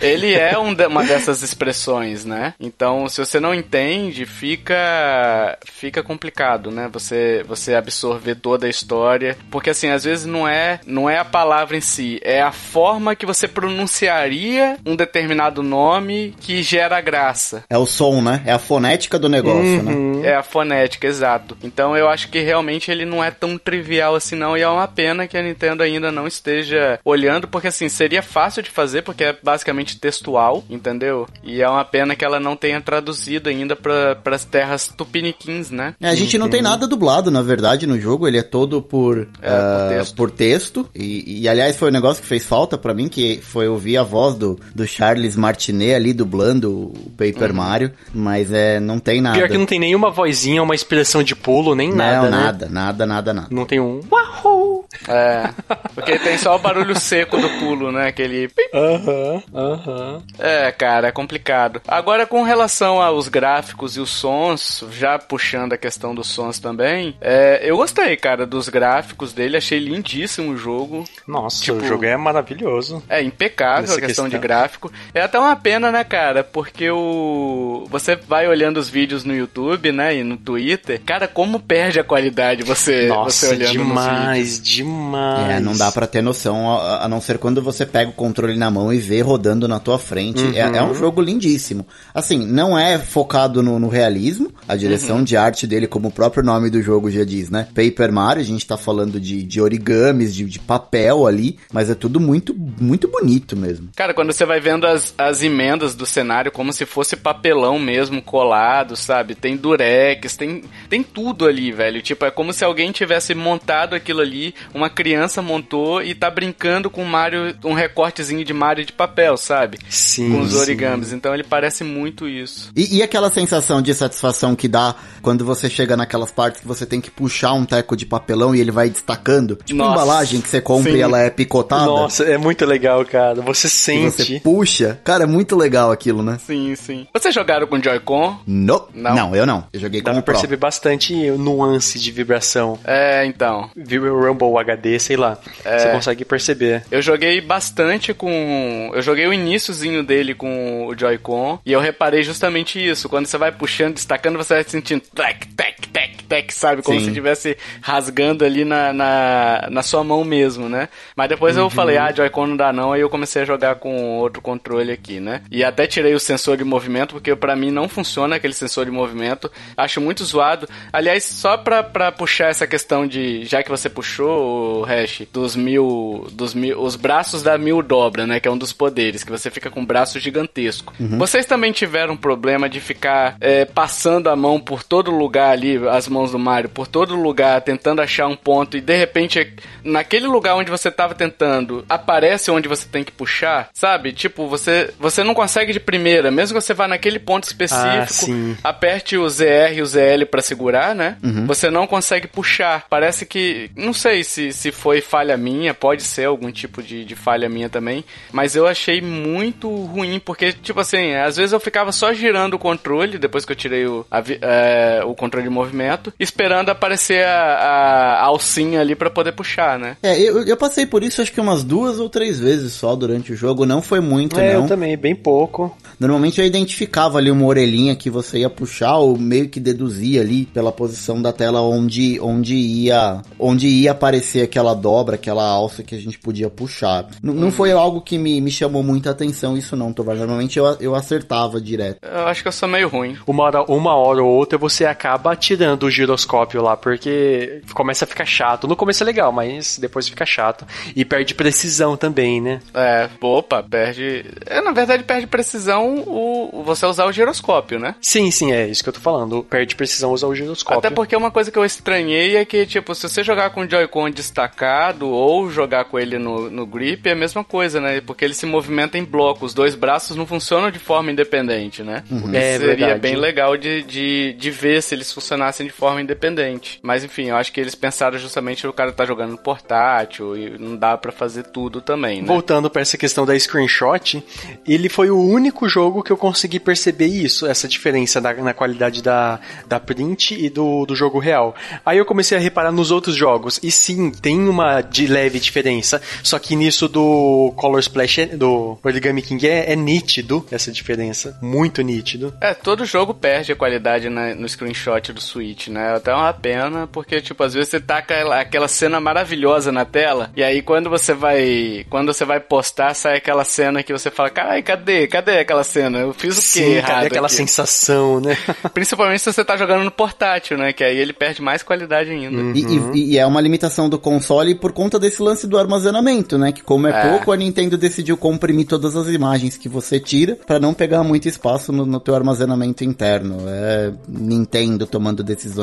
[0.01, 2.53] Ele é um de- uma dessas expressões, né?
[2.61, 6.89] Então, se você não entende, fica fica complicado, né?
[6.93, 11.25] Você você absorver toda a história, porque assim, às vezes não é não é a
[11.25, 17.63] palavra em si, é a forma que você pronunciaria um determinado nome que gera graça.
[17.71, 18.43] É o som, né?
[18.45, 20.27] É a fonética do negócio, né?
[20.27, 21.57] É a fonética, exato.
[21.63, 24.89] Então eu acho que realmente ele não é tão trivial assim não, e é uma
[24.89, 29.25] pena que a Nintendo ainda não esteja olhando, porque assim, seria fácil de fazer, porque
[29.25, 31.29] é basicamente textual, entendeu?
[31.43, 35.95] E é uma pena que ela não tenha traduzido ainda para as terras tupiniquins, né?
[36.01, 38.27] É, a gente não tem nada dublado, na verdade, no jogo.
[38.31, 40.17] Ele é todo por, É, ah, por texto.
[40.17, 40.89] por texto.
[40.95, 44.03] E, e, aliás, foi um negócio que fez falta pra mim, que foi ouvir a
[44.03, 47.93] voz do, do Charles Martinet ali dublando o Paper Mario.
[48.15, 49.37] Mas é, não tem nada.
[49.37, 52.37] Pior que não tem nenhuma vozinha, uma expressão de pulo, nem Não, nada, né?
[52.37, 53.49] nada, nada, nada, nada.
[53.51, 54.85] Não tem um Wahoo!
[55.09, 55.51] É.
[55.95, 58.09] Porque tem só o barulho seco do pulo, né?
[58.09, 58.51] Aquele.
[58.75, 60.23] Aham, aham.
[60.39, 61.81] É, cara, é complicado.
[61.87, 67.15] Agora, com relação aos gráficos e os sons, já puxando a questão dos sons também,
[67.21, 71.05] é, eu gostei, cara, dos gráficos dele, achei lindíssimo o jogo.
[71.27, 73.03] Nossa, Tipo- o jogo é maravilhoso.
[73.09, 74.41] É impecável Nessa a questão, de questão.
[74.41, 74.93] gráfico.
[75.15, 76.45] É até uma pena, né, cara?
[76.45, 77.87] Porque o.
[77.91, 80.17] Você vai olhando os vídeos no YouTube, né?
[80.17, 81.01] E no Twitter.
[81.05, 83.87] Cara, como perde a qualidade você, você Nossa, olhando nos vídeos.
[83.89, 85.51] demais, demais.
[85.51, 88.57] É, não dá pra ter noção, a, a não ser quando você pega o controle
[88.57, 90.43] na mão e vê rodando na tua frente.
[90.57, 90.91] É, é Uhum.
[90.91, 91.87] um jogo lindíssimo.
[92.15, 95.25] Assim, não é focado no, no realismo, a direção Uhum.
[95.25, 97.67] de arte dele, como o próprio nome do jogo já diz, né?
[97.75, 101.95] Paper Mario, a gente tá falando de, de origamis, de, de papel ali, mas é
[101.95, 103.89] tudo muito, muito bonito mesmo.
[103.97, 108.23] Cara, quando você vai vendo as, as emendas do cenário como se fosse papelão mesmo
[108.23, 109.35] colado, sabe?
[109.35, 112.03] Tem durex, tem, tem tudo ali, velho.
[112.03, 116.91] Tipo, é como se alguém tivesse montado aquilo ali, uma criança montou e tá brincando
[116.91, 119.79] com Mario, um recortezinho de Mario de papel, sabe?
[119.89, 120.31] Sim.
[120.31, 120.59] Com os sim.
[120.59, 121.13] origamis.
[121.13, 122.71] Então ele parece muito isso.
[122.77, 126.87] E, e aquela sensação de satisfação que dá quando você chega naquelas partes que você
[126.87, 129.57] tem que puxar um teco de papelão e ele vai destacando?
[129.57, 130.99] Tipo Nossa, embalagem que você compra sim.
[130.99, 131.85] e ela é picotada.
[131.85, 133.41] Nossa, é muito legal, cara.
[133.43, 134.25] Você sente.
[134.25, 134.99] você puxa.
[135.05, 136.39] Cara, é muito legal aquilo, né?
[136.45, 137.07] Sim, sim.
[137.13, 138.39] Vocês jogaram com Joy-Con?
[138.47, 138.89] No.
[138.95, 139.15] Não.
[139.15, 139.37] Não.
[139.37, 139.67] eu não.
[139.73, 140.35] Eu joguei Dá com o Pro.
[140.35, 142.79] perceber bastante nuance de vibração.
[142.85, 143.71] É, então.
[143.77, 145.39] Viu o Rumble HD, sei lá.
[145.65, 145.79] É.
[145.79, 146.85] Você consegue perceber.
[146.91, 148.91] Eu joguei bastante com.
[148.95, 153.09] Eu joguei o iníciozinho dele com o Joy-Con e eu reparei justamente isso.
[153.09, 155.87] Quando você vai puxando, destacando, você vai sentindo tec, tec,
[156.31, 156.81] tec, sabe?
[156.81, 157.07] Como Sim.
[157.07, 160.89] se estivesse rasgando ali na, na, na, sua mão mesmo, né?
[161.17, 161.65] Mas depois uhum.
[161.65, 164.93] eu falei, ah, Joy-Con não dá não, aí eu comecei a jogar com outro controle
[164.93, 165.43] aqui, né?
[165.51, 168.93] E até tirei o sensor de movimento, porque para mim não funciona aquele sensor de
[168.93, 169.51] movimento.
[169.77, 170.69] Acho muito zoado.
[170.93, 173.45] Aliás, só pra, pra puxar essa questão de.
[173.45, 176.29] Já que você puxou o hash dos mil.
[176.31, 176.81] dos mil.
[176.81, 178.39] Os braços da mil dobra, né?
[178.39, 180.93] Que é um dos poderes, que você fica com um braço gigantesco.
[181.01, 181.19] Uhum.
[181.19, 186.07] Vocês também tiveram problema de ficar é, passando a mão por todo lugar ali, as
[186.07, 189.55] mãos do Mario, por todo lugar, tentando achar um ponto e de repente,
[189.85, 194.13] naquele lugar onde você tava tentando, aparece onde você tem que puxar, sabe?
[194.13, 198.31] Tipo, você, você não consegue de primeira, mesmo que você vá naquele ponto específico,
[198.65, 201.17] ah, aperte o ZR e o ZL para segurar, né?
[201.23, 201.47] Uhum.
[201.47, 202.87] Você não consegue puxar.
[202.89, 203.71] Parece que.
[203.77, 207.69] Não sei se, se foi falha minha, pode ser algum tipo de, de falha minha
[207.69, 208.05] também.
[208.33, 212.59] Mas eu achei muito ruim, porque, tipo assim, às vezes eu ficava só girando o
[212.59, 218.21] controle, depois que eu tirei o, a, é, o controle de movimento, esperando aparecer a,
[218.21, 219.97] a alcinha ali para poder puxar, né?
[220.03, 223.33] É, eu, eu passei por isso acho que umas duas ou três vezes só durante
[223.33, 223.67] o jogo.
[223.67, 224.63] Não foi muito, é, não.
[224.63, 225.77] Eu também, bem pouco.
[225.99, 230.47] Normalmente eu identificava ali uma orelhinha que você ia puxar ou meio que deduzia ali
[230.47, 235.95] pela posição da tela onde, onde ia onde ia aparecer aquela dobra, aquela alça que
[235.95, 237.07] a gente podia puxar.
[237.23, 240.17] N não foi algo que me, me chamou muita atenção isso não, Tovar.
[240.17, 241.99] Normalmente eu, eu acertava direto.
[242.03, 243.17] Eu acho que eu sou meio ruim.
[243.27, 248.09] Uma hora, uma hora ou outra você acaba tirando o giroscópio lá, porque começa a
[248.09, 248.67] ficar chato.
[248.67, 250.67] No começo é legal, mas depois fica chato.
[250.95, 252.61] E perde precisão também, né?
[252.75, 254.25] É, opa, perde...
[254.47, 257.95] É, na verdade perde precisão o, você usar o giroscópio, né?
[258.01, 259.43] Sim, sim, é isso que eu tô falando.
[259.45, 260.79] Perde precisão usar o giroscópio.
[260.79, 263.71] Até porque uma coisa que eu estranhei é que, tipo, se você jogar com o
[263.71, 268.01] Joy-Con destacado ou jogar com ele no, no grip, é a mesma coisa, né?
[268.01, 269.45] Porque ele se movimenta em bloco.
[269.45, 272.05] Os dois braços não funcionam de forma independente, né?
[272.11, 272.35] Uhum.
[272.35, 273.01] É, seria verdade.
[273.01, 276.79] bem legal de, de, de ver se eles funcionassem de forma independente.
[276.83, 280.59] Mas enfim, eu acho que eles pensaram justamente o cara tá jogando no portátil e
[280.59, 282.29] não dá para fazer tudo também, né?
[282.29, 284.23] Voltando para essa questão da screenshot,
[284.67, 288.55] ele foi o único jogo jogo que eu consegui perceber isso, essa diferença na, na
[288.55, 291.55] qualidade da, da print e do, do jogo real.
[291.85, 296.03] Aí eu comecei a reparar nos outros jogos, e sim, tem uma de leve diferença,
[296.23, 301.81] só que nisso do Color Splash, do Origami King, é, é nítido essa diferença, muito
[301.81, 302.35] nítido.
[302.41, 305.95] É, todo jogo perde a qualidade na, no screenshot do Switch, né?
[305.97, 310.31] Até uma pena, porque, tipo, às vezes você tá aquela, aquela cena maravilhosa na tela,
[310.37, 314.31] e aí quando você vai, quando você vai postar, sai aquela cena que você fala,
[314.31, 315.07] carai, cadê?
[315.07, 315.99] Cadê aquela cena?
[315.99, 317.07] Eu fiz o Sim, quê errado?
[317.07, 317.37] aquela aqui?
[317.37, 318.37] sensação, né?
[318.75, 320.73] Principalmente se você tá jogando no portátil, né?
[320.73, 322.37] Que aí ele perde mais qualidade ainda.
[322.37, 322.53] Uhum.
[322.55, 326.53] E, e, e, é uma limitação do console por conta desse lance do armazenamento, né?
[326.53, 327.11] Que como é, é.
[327.11, 331.29] pouco, a Nintendo decidiu comprimir todas as imagens que você tira para não pegar muito
[331.29, 333.39] espaço no, no teu armazenamento interno.
[333.47, 335.60] É Nintendo tomando decisões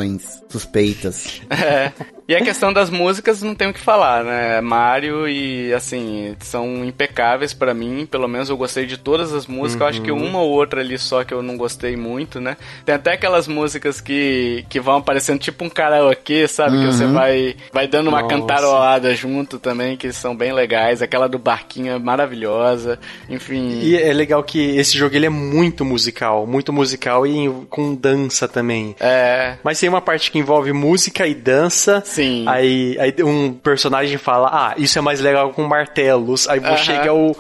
[0.50, 1.42] suspeitas.
[1.50, 1.92] É.
[2.28, 4.60] E a questão das músicas não tem o que falar, né?
[4.60, 9.76] Mario e assim, são impecáveis para mim, pelo menos eu gostei de todas as músicas.
[9.76, 9.82] Uhum.
[9.82, 10.28] Eu acho que uhum.
[10.28, 12.58] uma ou outra ali só que eu não gostei muito, né?
[12.86, 16.76] Tem até aquelas músicas que, que vão aparecendo tipo um karaokê, sabe?
[16.76, 16.82] Uhum.
[16.82, 17.14] Que você uhum.
[17.14, 18.36] vai, vai dando uma Nossa.
[18.36, 21.02] cantarolada junto também, que são bem legais.
[21.02, 23.80] Aquela do barquinho é maravilhosa, enfim.
[23.82, 28.50] E é legal que esse jogo ele é muito musical, muito musical e com dança
[28.50, 28.98] também.
[29.00, 29.56] É.
[29.64, 32.04] Mas tem uma parte que envolve música e dança.
[32.06, 32.44] Sim.
[32.46, 36.48] Aí, aí um personagem fala, ah, isso é mais legal com martelos.
[36.50, 36.78] Aí uh -huh.
[36.78, 37.36] chega o,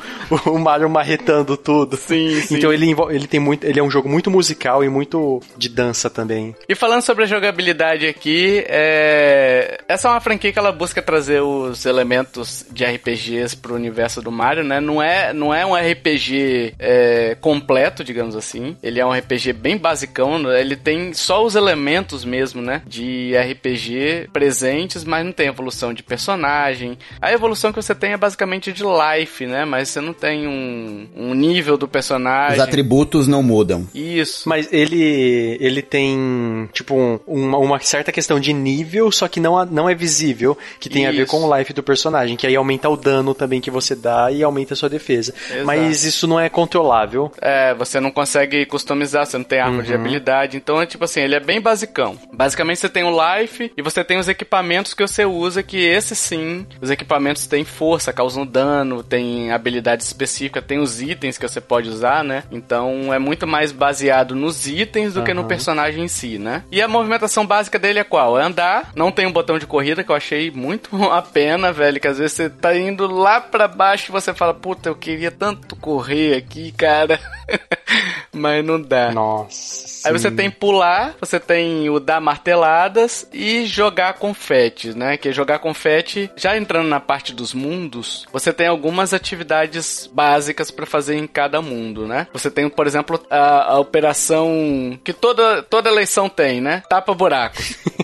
[0.45, 1.97] o Mario marretando tudo.
[1.97, 2.55] Sim, sim.
[2.55, 3.65] Então ele, ele tem muito.
[3.65, 6.55] Ele é um jogo muito musical e muito de dança também.
[6.69, 9.81] E falando sobre a jogabilidade aqui, é...
[9.85, 14.31] essa é uma franquia que ela busca trazer os elementos de RPGs pro universo do
[14.31, 14.79] Mario, né?
[14.79, 18.77] Não é, não é um RPG é, completo, digamos assim.
[18.81, 20.39] Ele é um RPG bem basicão.
[20.39, 20.61] Né?
[20.61, 22.81] Ele tem só os elementos mesmo, né?
[22.85, 26.97] De RPG presente presentes, mas não tem evolução de personagem.
[27.21, 29.65] A evolução que você tem é basicamente de life, né?
[29.65, 32.57] Mas você não tem um, um nível do personagem.
[32.57, 33.87] Os atributos não mudam.
[33.93, 34.47] Isso.
[34.47, 39.63] Mas ele ele tem, tipo, um, uma, uma, certa questão de nível, só que não,
[39.65, 41.11] não é visível, que tem Isso.
[41.11, 43.95] a ver com o life do personagem, que aí aumenta o dano também que você
[43.95, 45.33] dá e aumenta a sua defesa.
[45.49, 45.65] Exato.
[45.65, 47.31] Mas isso não é controlável.
[47.41, 49.83] É, você não consegue customizar, você não tem arma uhum.
[49.83, 52.17] de habilidade, então é tipo assim, ele é bem basicão.
[52.31, 56.15] Basicamente você tem o life e você tem os equipamentos que você usa, que esse
[56.15, 61.61] sim, os equipamentos têm força, causam dano, tem habilidade específica, tem os itens que você
[61.61, 62.43] pode usar, né?
[62.51, 65.25] Então é muito mais baseado nos itens do uhum.
[65.25, 66.63] que no personagem em si, né?
[66.71, 68.39] E a movimentação básica dele é qual?
[68.39, 71.99] É andar, não tem um botão de corrida que eu achei muito a pena, velho,
[71.99, 75.31] que às vezes você tá indo lá para baixo e você fala, puta, eu queria
[75.31, 77.19] tanto correr aqui, cara.
[78.31, 79.11] Mas não dá.
[79.11, 80.07] Nossa.
[80.07, 85.17] Aí você tem pular, você tem o dar marteladas e jogar confete, né?
[85.17, 90.85] Que jogar confete, já entrando na parte dos mundos, você tem algumas atividades básicas para
[90.85, 92.27] fazer em cada mundo, né?
[92.33, 96.83] Você tem, por exemplo, a, a operação que toda, toda eleição tem, né?
[96.89, 97.57] Tapa buraco.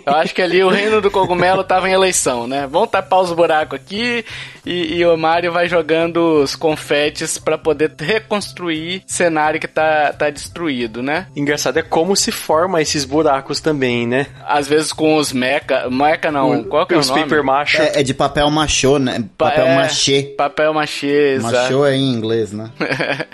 [0.05, 2.67] Eu acho que ali o reino do cogumelo tava em eleição, né?
[2.69, 4.25] Vamos tapar os buracos aqui
[4.65, 10.29] e, e o Mario vai jogando os confetes para poder reconstruir cenário que tá, tá
[10.29, 11.27] destruído, né?
[11.35, 14.27] Engraçado é como se forma esses buracos também, né?
[14.45, 17.21] Às vezes com os meca, meca não, o, qual que é o nome?
[17.21, 17.81] paper macho.
[17.81, 19.23] É, é, de papel machô, né?
[19.37, 20.33] Papel é, machê.
[20.37, 21.55] Papel machê, exato.
[21.55, 22.69] Machô é em inglês, né?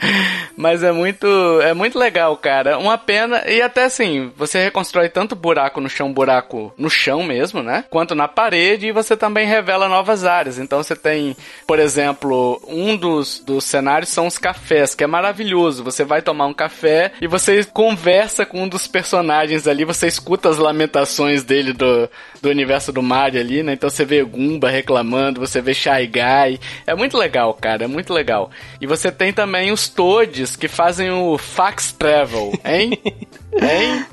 [0.57, 1.27] Mas é muito,
[1.61, 2.77] é muito legal, cara.
[2.77, 7.61] Uma pena, e até assim, você reconstrói tanto buraco no chão, buraco no chão mesmo,
[7.61, 7.85] né?
[7.89, 10.59] Quanto na parede, e você também revela novas áreas.
[10.59, 11.35] Então você tem tem,
[11.67, 15.83] por exemplo, um dos, dos cenários são os cafés, que é maravilhoso.
[15.83, 20.49] Você vai tomar um café e você conversa com um dos personagens ali, você escuta
[20.49, 22.09] as lamentações dele do,
[22.41, 23.73] do universo do Mario ali, né?
[23.73, 26.59] Então você vê Goomba reclamando, você vê Shy Guy.
[26.87, 28.49] É muito legal, cara, é muito legal.
[28.79, 32.97] E você tem também os Toads que fazem o Fax Travel, hein?
[33.61, 34.05] hein?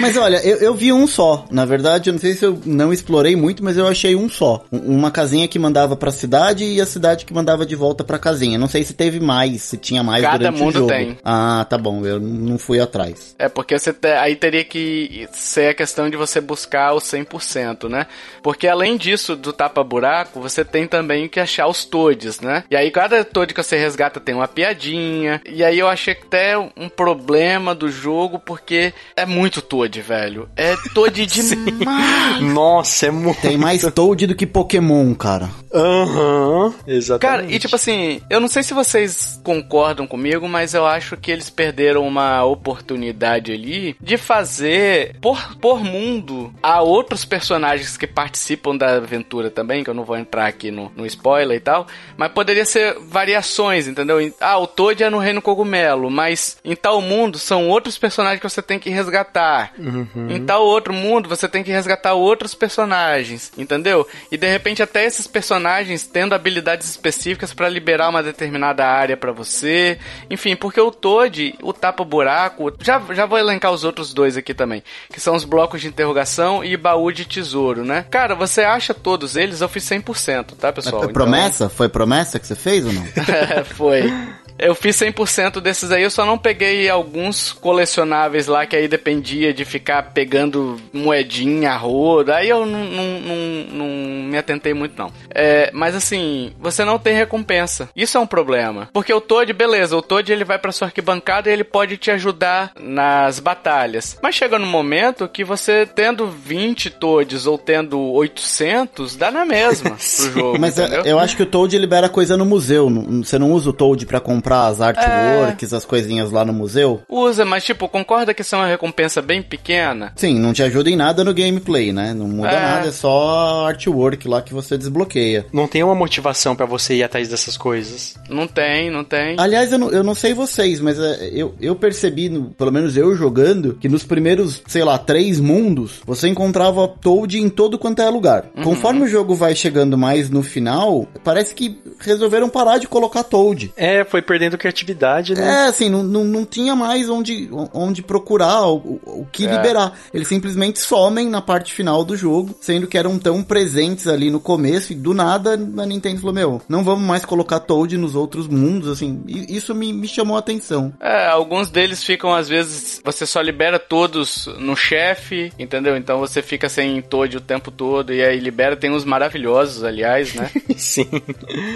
[0.00, 1.44] mas olha, eu, eu, vi um só.
[1.50, 4.64] Na verdade, eu não sei se eu não explorei muito, mas eu achei um só.
[4.90, 8.58] Uma casinha que mandava pra cidade e a cidade que mandava de volta pra casinha.
[8.58, 10.88] Não sei se teve mais, se tinha mais Cada durante mundo o jogo.
[10.88, 11.18] tem.
[11.24, 13.34] Ah, tá bom, eu não fui atrás.
[13.38, 17.88] É, porque você te, aí teria que ser a questão de você buscar o 100%,
[17.88, 18.06] né?
[18.42, 22.64] Porque além disso, do tapa-buraco, você tem também que achar os toads, né?
[22.70, 25.40] E aí cada toad que você resgata tem uma piadinha.
[25.46, 30.48] E aí eu achei até um problema do jogo, porque é muito Toad, velho.
[30.56, 32.42] É Toad demais.
[32.42, 33.40] Nossa, é muito.
[33.40, 34.79] Tem mais Toad do que Pokémon,
[35.14, 35.50] cara.
[35.72, 37.42] Aham, uhum, exatamente.
[37.42, 41.30] Cara, e tipo assim, eu não sei se vocês concordam comigo, mas eu acho que
[41.30, 48.76] eles perderam uma oportunidade ali de fazer, por, por mundo, a outros personagens que participam
[48.76, 52.32] da aventura também, que eu não vou entrar aqui no, no spoiler e tal, mas
[52.32, 54.18] poderia ser variações, entendeu?
[54.40, 58.48] Ah, o Toad é no Reino Cogumelo, mas em tal mundo são outros personagens que
[58.48, 59.72] você tem que resgatar.
[59.78, 60.30] Uhum.
[60.30, 64.06] Em tal outro mundo, você tem que resgatar outros personagens, entendeu?
[64.30, 69.32] E de repente até esses personagens tendo habilidades específicas para liberar uma determinada área para
[69.32, 69.98] você.
[70.28, 74.82] Enfim, porque o Toad, o tapa-buraco, já, já vou elencar os outros dois aqui também,
[75.12, 78.04] que são os blocos de interrogação e baú de tesouro, né?
[78.10, 81.04] Cara, você acha todos eles, eu fiz 100%, tá, pessoal?
[81.04, 81.64] É promessa?
[81.64, 81.76] Então...
[81.76, 83.04] Foi promessa que você fez ou não?
[83.76, 84.12] Foi.
[84.60, 89.54] Eu fiz 100% desses aí, eu só não peguei alguns colecionáveis lá que aí dependia
[89.54, 92.36] de ficar pegando moedinha, roda.
[92.36, 93.36] Aí eu não, não, não,
[93.72, 93.86] não
[94.28, 95.10] me atentei muito, não.
[95.34, 97.88] É, mas assim, você não tem recompensa.
[97.96, 98.88] Isso é um problema.
[98.92, 102.10] Porque o Toad, beleza, o Toad ele vai pra sua arquibancada e ele pode te
[102.10, 104.18] ajudar nas batalhas.
[104.22, 109.96] Mas chega no momento que você tendo 20 Toads ou tendo 800, dá na mesma
[109.96, 110.58] pro jogo.
[110.58, 112.90] Mas é, eu acho que o Toad libera coisa no museu.
[113.22, 115.76] Você não usa o Toad para comprar comprar as artworks, é...
[115.76, 117.02] as coisinhas lá no museu?
[117.08, 120.12] Usa, mas tipo, concorda que isso é uma recompensa bem pequena?
[120.16, 122.12] Sim, não te ajuda em nada no gameplay, né?
[122.12, 122.60] Não muda é...
[122.60, 125.46] nada, é só artwork lá que você desbloqueia.
[125.52, 128.14] Não tem uma motivação para você ir atrás dessas coisas.
[128.28, 129.36] Não tem, não tem.
[129.38, 132.96] Aliás, eu não, eu não sei vocês, mas é, eu, eu percebi, no, pelo menos
[132.96, 138.02] eu jogando, que nos primeiros, sei lá, três mundos, você encontrava Toad em todo quanto
[138.02, 138.46] é lugar.
[138.56, 138.64] Uhum.
[138.64, 143.72] Conforme o jogo vai chegando mais no final, parece que resolveram parar de colocar Toad.
[143.76, 145.64] É, foi perdendo perdendo criatividade, né?
[145.64, 149.50] É, assim, não, não, não tinha mais onde, onde procurar o, o, que é.
[149.50, 149.92] liberar.
[150.14, 154.40] Eles simplesmente somem na parte final do jogo, sendo que eram tão presentes ali no
[154.40, 158.48] começo e do nada a Nintendo falou, meu, não vamos mais colocar Toad nos outros
[158.48, 160.92] mundos, assim, isso me, me chamou a atenção.
[161.00, 165.96] É, alguns deles ficam, às vezes, você só libera todos no chefe, entendeu?
[165.96, 170.34] Então você fica sem Toad o tempo todo e aí libera, tem uns maravilhosos, aliás,
[170.34, 170.50] né?
[170.76, 171.08] Sim.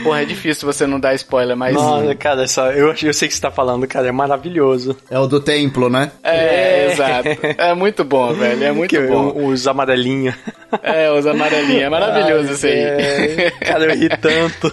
[0.03, 1.75] Porra, é difícil você não dar spoiler, mas...
[1.75, 4.97] Nossa, cara, só, eu, eu sei que você tá falando, cara, é maravilhoso.
[5.11, 6.13] É o do templo, né?
[6.23, 6.93] É, é.
[6.93, 7.29] exato.
[7.59, 9.49] É muito bom, velho, é muito que, bom.
[9.49, 10.37] Os amarelinhos.
[10.83, 11.83] É, os amarelinhos.
[11.83, 12.73] É maravilhoso isso aí.
[12.73, 14.73] É, cara, eu ri tanto.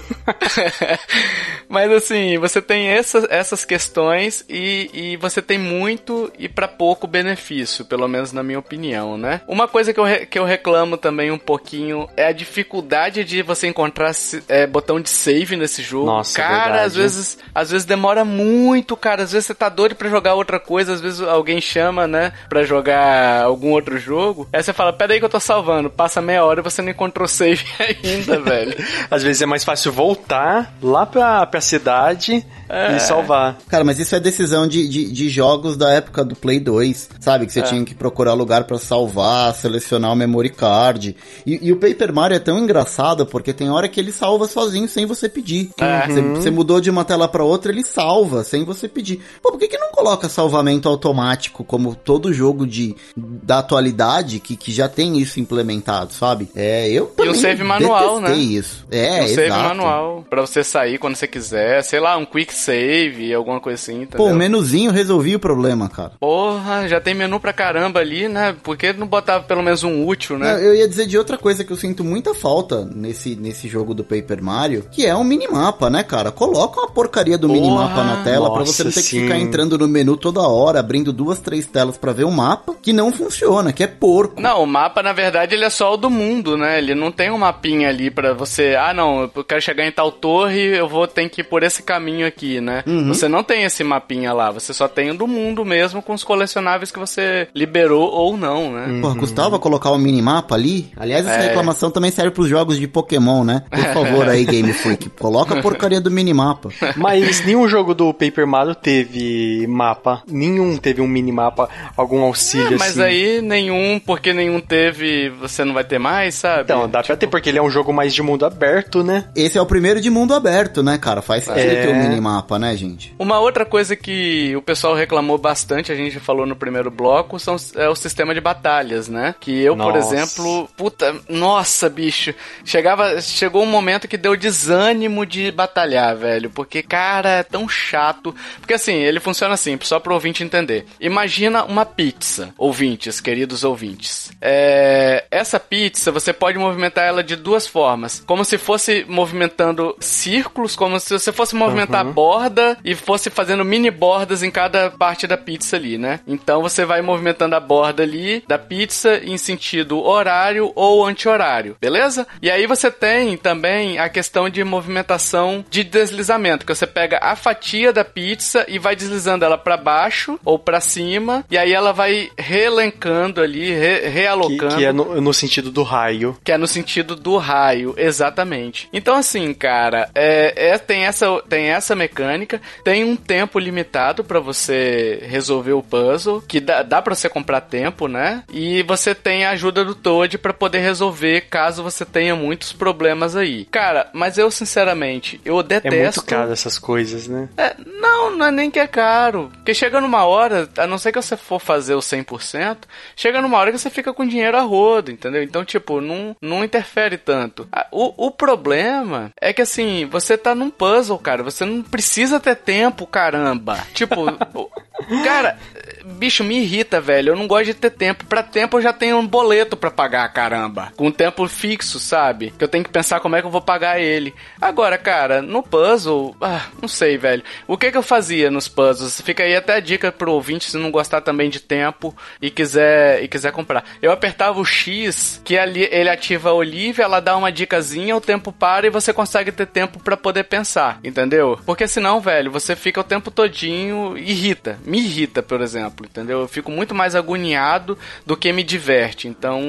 [1.68, 7.08] Mas assim, você tem essas, essas questões e, e você tem muito e para pouco
[7.08, 9.42] benefício, pelo menos na minha opinião, né?
[9.48, 13.42] Uma coisa que eu, re, que eu reclamo também um pouquinho é a dificuldade de
[13.42, 14.12] você encontrar
[14.50, 16.08] é, botão de save nesse jogo.
[16.08, 16.86] Nossa, cara, verdade.
[16.86, 19.24] às vezes, às vezes demora muito, cara.
[19.24, 22.64] Às vezes você tá doido pra jogar outra coisa, às vezes alguém chama, né, pra
[22.64, 24.48] jogar algum outro jogo.
[24.52, 25.91] Aí você fala, pera aí que eu tô salvando.
[25.96, 27.64] Passa meia hora e você não encontrou save
[28.04, 28.76] ainda, velho.
[29.10, 32.96] Às vezes é mais fácil voltar lá pra, pra cidade É.
[32.96, 33.58] e salvar.
[33.68, 37.46] Cara, mas isso é decisão de, de, de jogos da época do Play 2, sabe?
[37.46, 41.16] Que você tinha que procurar lugar pra salvar, selecionar o memory card.
[41.46, 44.88] E, e o Paper Mario é tão engraçado porque tem hora que ele salva sozinho
[44.88, 45.70] sem você pedir.
[45.80, 46.08] É.
[46.08, 49.20] Você, você mudou de uma tela pra outra, ele salva sem você pedir.
[49.42, 54.56] Pô, por que, que não coloca salvamento automático como todo jogo de, da atualidade que,
[54.56, 55.81] que já tem isso implementado,
[56.12, 56.50] sabe?
[56.56, 58.36] É, eu também save manual, né?
[58.36, 58.86] isso.
[58.92, 59.64] É, um save exato.
[59.64, 64.04] manual pra você sair quando você quiser, sei lá, um quick save, alguma coisa assim,
[64.04, 64.18] entendeu?
[64.18, 66.14] Pô, o menuzinho resolvia o problema, cara.
[66.20, 68.56] Porra, já tem menu pra caramba ali, né?
[68.62, 70.54] Por que não botava pelo menos um útil, né?
[70.54, 73.94] Não, eu ia dizer de outra coisa que eu sinto muita falta nesse, nesse jogo
[73.94, 76.32] do Paper Mario, que é um minimapa, né, cara?
[76.32, 79.22] Coloca uma porcaria do Porra, minimapa na tela pra nossa, você não ter que sim.
[79.24, 82.94] ficar entrando no menu toda hora, abrindo duas, três telas pra ver o mapa, que
[82.94, 84.42] não funciona, que é porco.
[84.42, 86.78] Não, o mapa, na verdade, ele é só o do mundo, né?
[86.80, 88.76] Ele não tem um mapinha ali pra você.
[88.80, 91.84] Ah, não, eu quero chegar em tal torre, eu vou ter que ir por esse
[91.84, 92.84] caminho aqui, né?
[93.08, 96.24] Você não tem esse mapinha lá, você só tem o do mundo mesmo com os
[96.24, 99.00] colecionáveis que você liberou ou não, né?
[99.02, 100.92] Porra, custava colocar um minimapa ali?
[100.98, 101.48] Aliás, essa É.
[101.48, 103.64] reclamação também serve pros jogos de Pokémon, né?
[103.70, 106.70] Por favor aí, Game Freak, coloca a porcaria do minimapa.
[106.98, 110.24] Mas nenhum jogo do Paper Mario teve mapa.
[110.28, 113.02] Nenhum teve um minimapa, algum auxílio É, mas assim.
[113.02, 116.64] aí nenhum, porque nenhum teve, você não vai ter mais, sabe?
[116.64, 119.26] Então, dá pra ter, porque ele é um jogo mais de mundo aberto, né?
[119.36, 121.22] Esse é o primeiro de mundo aberto, né, cara?
[121.22, 121.82] Faz sentido É.
[121.82, 123.14] ter um minimapa, né, gente?
[123.20, 127.40] Uma outra coisa que o pessoal reclamou bastante, a gente já falou no primeiro bloco,
[127.40, 129.36] são, é o sistema de batalhas, né?
[129.40, 130.16] Que eu, por Nossa.
[130.16, 132.34] exemplo, puta, nossa, bicho,
[132.66, 138.34] chegava, chegou um momento que deu desânimo de batalhar, velho, porque, cara, é tão chato.
[138.60, 140.86] Porque assim, ele funciona assim, só pro ouvinte entender.
[141.00, 144.32] Imagina uma pizza, ouvintes, queridos ouvintes.
[144.42, 148.24] É, essa pizza, você pode movimentar ela de duas formas.
[148.26, 153.66] Como se fosse movimentando círculos, como se você fosse movimentar a borda e fosse fazendo
[153.66, 156.20] mini bordas em cada parte da pizza ali, né?
[156.28, 162.28] Então você vai movimentando a borda ali da pizza em sentido horário ou anti-horário, beleza?
[162.42, 167.36] E aí você tem também a questão de movimentação de deslizamento, que você pega a
[167.36, 171.92] fatia da pizza e vai deslizando ela para baixo ou para cima, e aí ela
[171.92, 176.38] vai reelencando ali, re- Que, realocando que é no, no sentido do raio.
[176.44, 178.88] que é no sentido do raio, exatamente.
[178.94, 184.40] Então, assim, cara, é, é- tem, essa, tem essa mecânica, tem um tempo limitado pra
[184.40, 188.44] você resolver o puzzle, que dá, dá pra você comprar tempo, né?
[188.52, 193.36] E você tem a ajuda do Toad pra poder resolver caso você tenha muitos problemas
[193.36, 193.66] aí.
[193.66, 196.20] Cara, mas eu, sinceramente, eu É detesto.
[196.22, 197.50] muito caro essas coisas, né?
[197.58, 199.52] É, não, não é nem que é caro.
[199.54, 202.78] Porque chega numa hora, a não ser que você for fazer o 100%,
[203.16, 205.44] chega numa hora que você fica com dinheiro a rodo, entendeu?
[205.44, 207.68] Então, tipo, não, não interfere tanto.
[207.92, 211.44] O, o problema é que, assim, você tá num puzzle, cara.
[211.44, 213.78] Você não precisa ter tempo, caramba.
[213.94, 214.26] Tipo,
[215.24, 215.58] cara,
[216.06, 217.32] bicho, me irrita, velho.
[217.32, 218.26] Eu não gosto de ter tempo.
[218.26, 220.92] Pra tempo eu já tenho um boleto pra pagar, caramba.
[220.96, 222.52] Com tempo fixo, sabe?
[222.58, 224.34] Que eu tenho que pensar como é que eu vou pagar ele.
[224.60, 227.44] Agora, cara, no puzzle, ah, não sei, velho.
[227.68, 229.22] O que que eu fazia nos puzzles?
[229.22, 233.24] Fica aí até a dica pro ouvinte se não gostar também de tempo e quiser
[233.24, 233.84] e quiser comprar.
[234.02, 235.11] Eu apertava o X,
[235.44, 239.14] que ali ele ativa a Olivia, ela dá uma dicasinha, o tempo para e você
[239.14, 241.60] consegue ter tempo pra poder pensar, entendeu?
[241.66, 246.42] Porque senão, velho, você fica o tempo todinho irrita, me irrita, por exemplo, entendeu?
[246.42, 249.28] Eu fico muito mais agoniado do que me diverte.
[249.28, 249.62] Então,